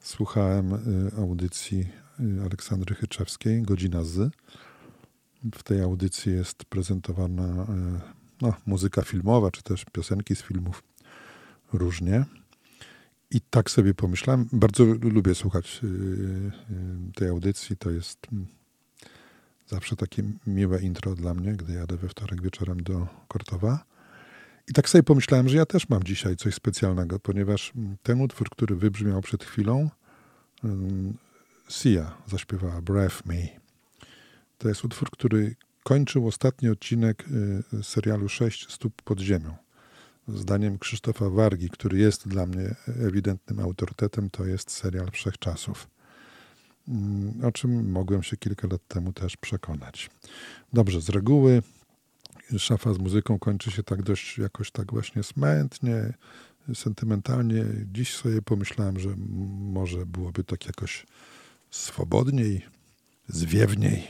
[0.00, 0.78] słuchałem y,
[1.16, 1.86] audycji
[2.20, 4.32] y, Aleksandry Chyczewskiej, Godzina Z.
[5.54, 7.66] W tej audycji jest prezentowana y,
[8.42, 10.82] no, muzyka filmowa, czy też piosenki z filmów
[11.72, 12.24] różnie.
[13.30, 15.80] I tak sobie pomyślałem, bardzo lubię słuchać
[17.14, 17.76] tej audycji.
[17.76, 18.46] To jest mm,
[19.66, 23.95] zawsze takie miłe intro dla mnie, gdy jadę we wtorek wieczorem do Kortowa.
[24.68, 27.72] I tak sobie pomyślałem, że ja też mam dzisiaj coś specjalnego, ponieważ
[28.02, 29.90] ten utwór, który wybrzmiał przed chwilą,
[31.68, 33.46] Sia zaśpiewała Breath Me.
[34.58, 37.24] To jest utwór, który kończył ostatni odcinek
[37.72, 39.56] y, serialu Sześć stóp pod ziemią.
[40.28, 45.88] Zdaniem Krzysztofa Wargi, który jest dla mnie ewidentnym autorytetem, to jest serial Wszechczasów.
[46.88, 50.10] Mm, O czym mogłem się kilka lat temu też przekonać.
[50.72, 51.62] Dobrze, z reguły
[52.58, 56.14] szafa z muzyką kończy się tak dość jakoś tak właśnie smętnie,
[56.74, 57.64] sentymentalnie.
[57.92, 59.08] Dziś sobie pomyślałem, że
[59.58, 61.06] może byłoby tak jakoś
[61.70, 62.62] swobodniej,
[63.28, 64.06] zwiewniej.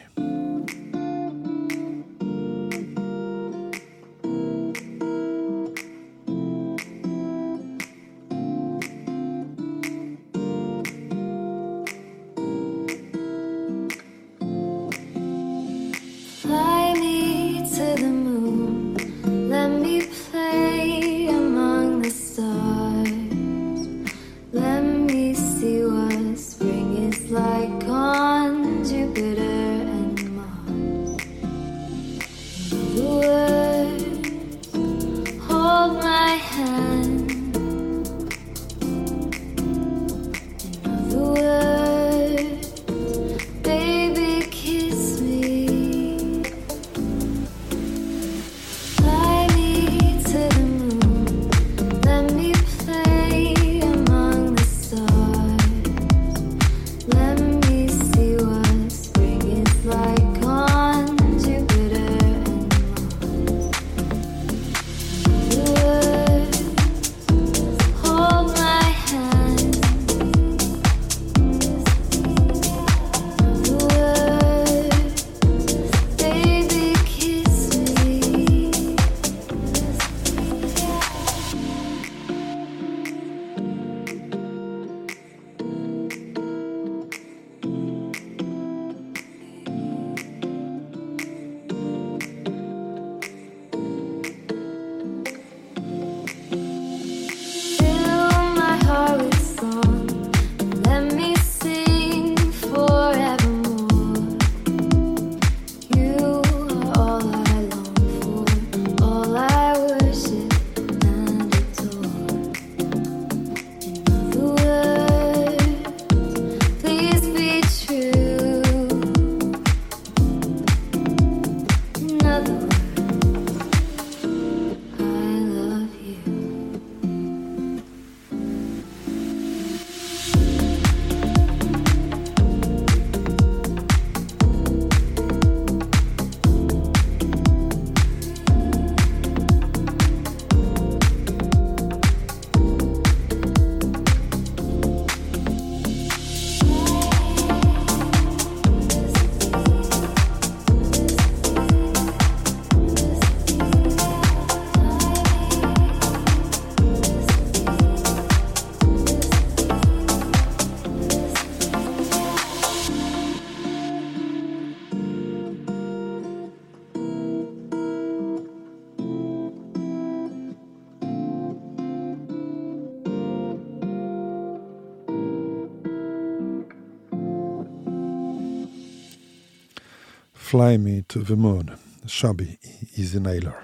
[180.46, 181.70] Fly Me to the Moon,
[182.06, 183.54] Shabby i Easy Nailer.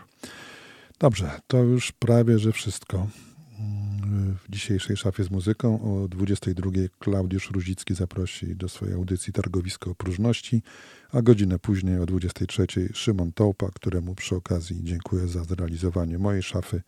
[0.99, 3.07] Dobrze, to już prawie, że wszystko.
[3.59, 9.91] Mm, W dzisiejszej szafie z muzyką o 22 Klaudiusz Ruzicki zaprosi do swojej audycji Targowisko
[9.91, 10.63] Opróżności,
[11.13, 16.83] a godzinę później o 23 Szymon Tołpa, któremu przy okazji dziękuję za zrealizowanie mojej szafy,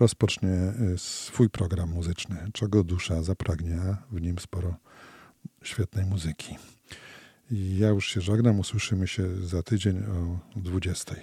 [0.00, 4.76] rozpocznie y, swój program muzyczny, czego dusza zapragnie, a w nim sporo
[5.62, 6.56] świetnej muzyki.
[7.52, 11.14] I ja już się żegnam, usłyszymy się za tydzień o 20.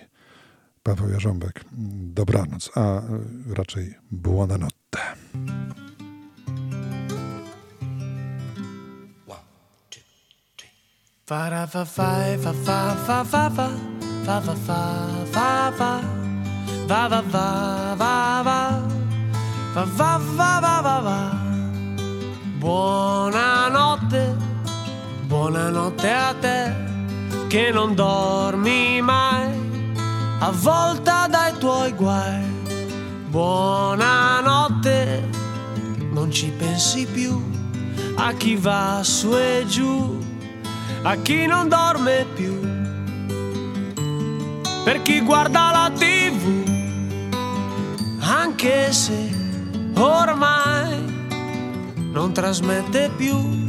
[0.84, 1.66] Paweł Jarząbek,
[2.14, 5.00] dobranoc, a y, raczej buonanotte.
[11.26, 13.70] Fa fa fa fa fa fa fa fa
[14.26, 14.52] fa fa fa
[15.26, 16.02] fa fa
[16.88, 17.48] va va va
[17.96, 18.54] va va
[19.76, 21.20] va va va va va va.
[22.60, 23.69] Buonanotte,
[25.50, 26.76] buonanotte a te
[27.48, 29.50] che non dormi mai,
[30.42, 32.44] avvolta dai tuoi guai.
[33.30, 35.28] Buonanotte,
[36.12, 37.42] non ci pensi più
[38.18, 40.20] a chi va su e giù,
[41.02, 42.60] a chi non dorme più.
[44.84, 46.64] Per chi guarda la tv,
[48.20, 49.32] anche se
[49.96, 51.34] ormai
[52.12, 53.69] non trasmette più.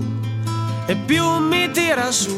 [0.91, 2.37] e più mi tira su.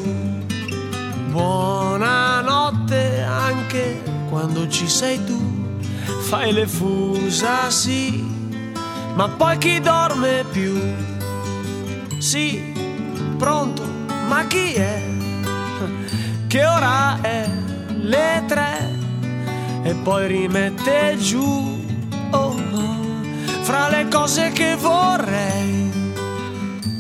[1.31, 5.41] Buonanotte anche quando ci sei tu,
[6.21, 8.23] fai le fusa sì,
[9.15, 10.80] ma poi chi dorme più?
[12.19, 12.71] Sì,
[13.39, 13.81] pronto,
[14.27, 15.01] ma chi è?
[16.45, 17.49] Che ora è?
[17.88, 18.91] Le tre
[19.81, 21.81] e poi rimette giù.
[22.30, 22.97] Oh, oh,
[23.63, 25.91] fra le cose che vorrei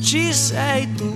[0.01, 1.15] ci sei tu,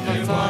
[0.00, 0.49] Mama, Mama.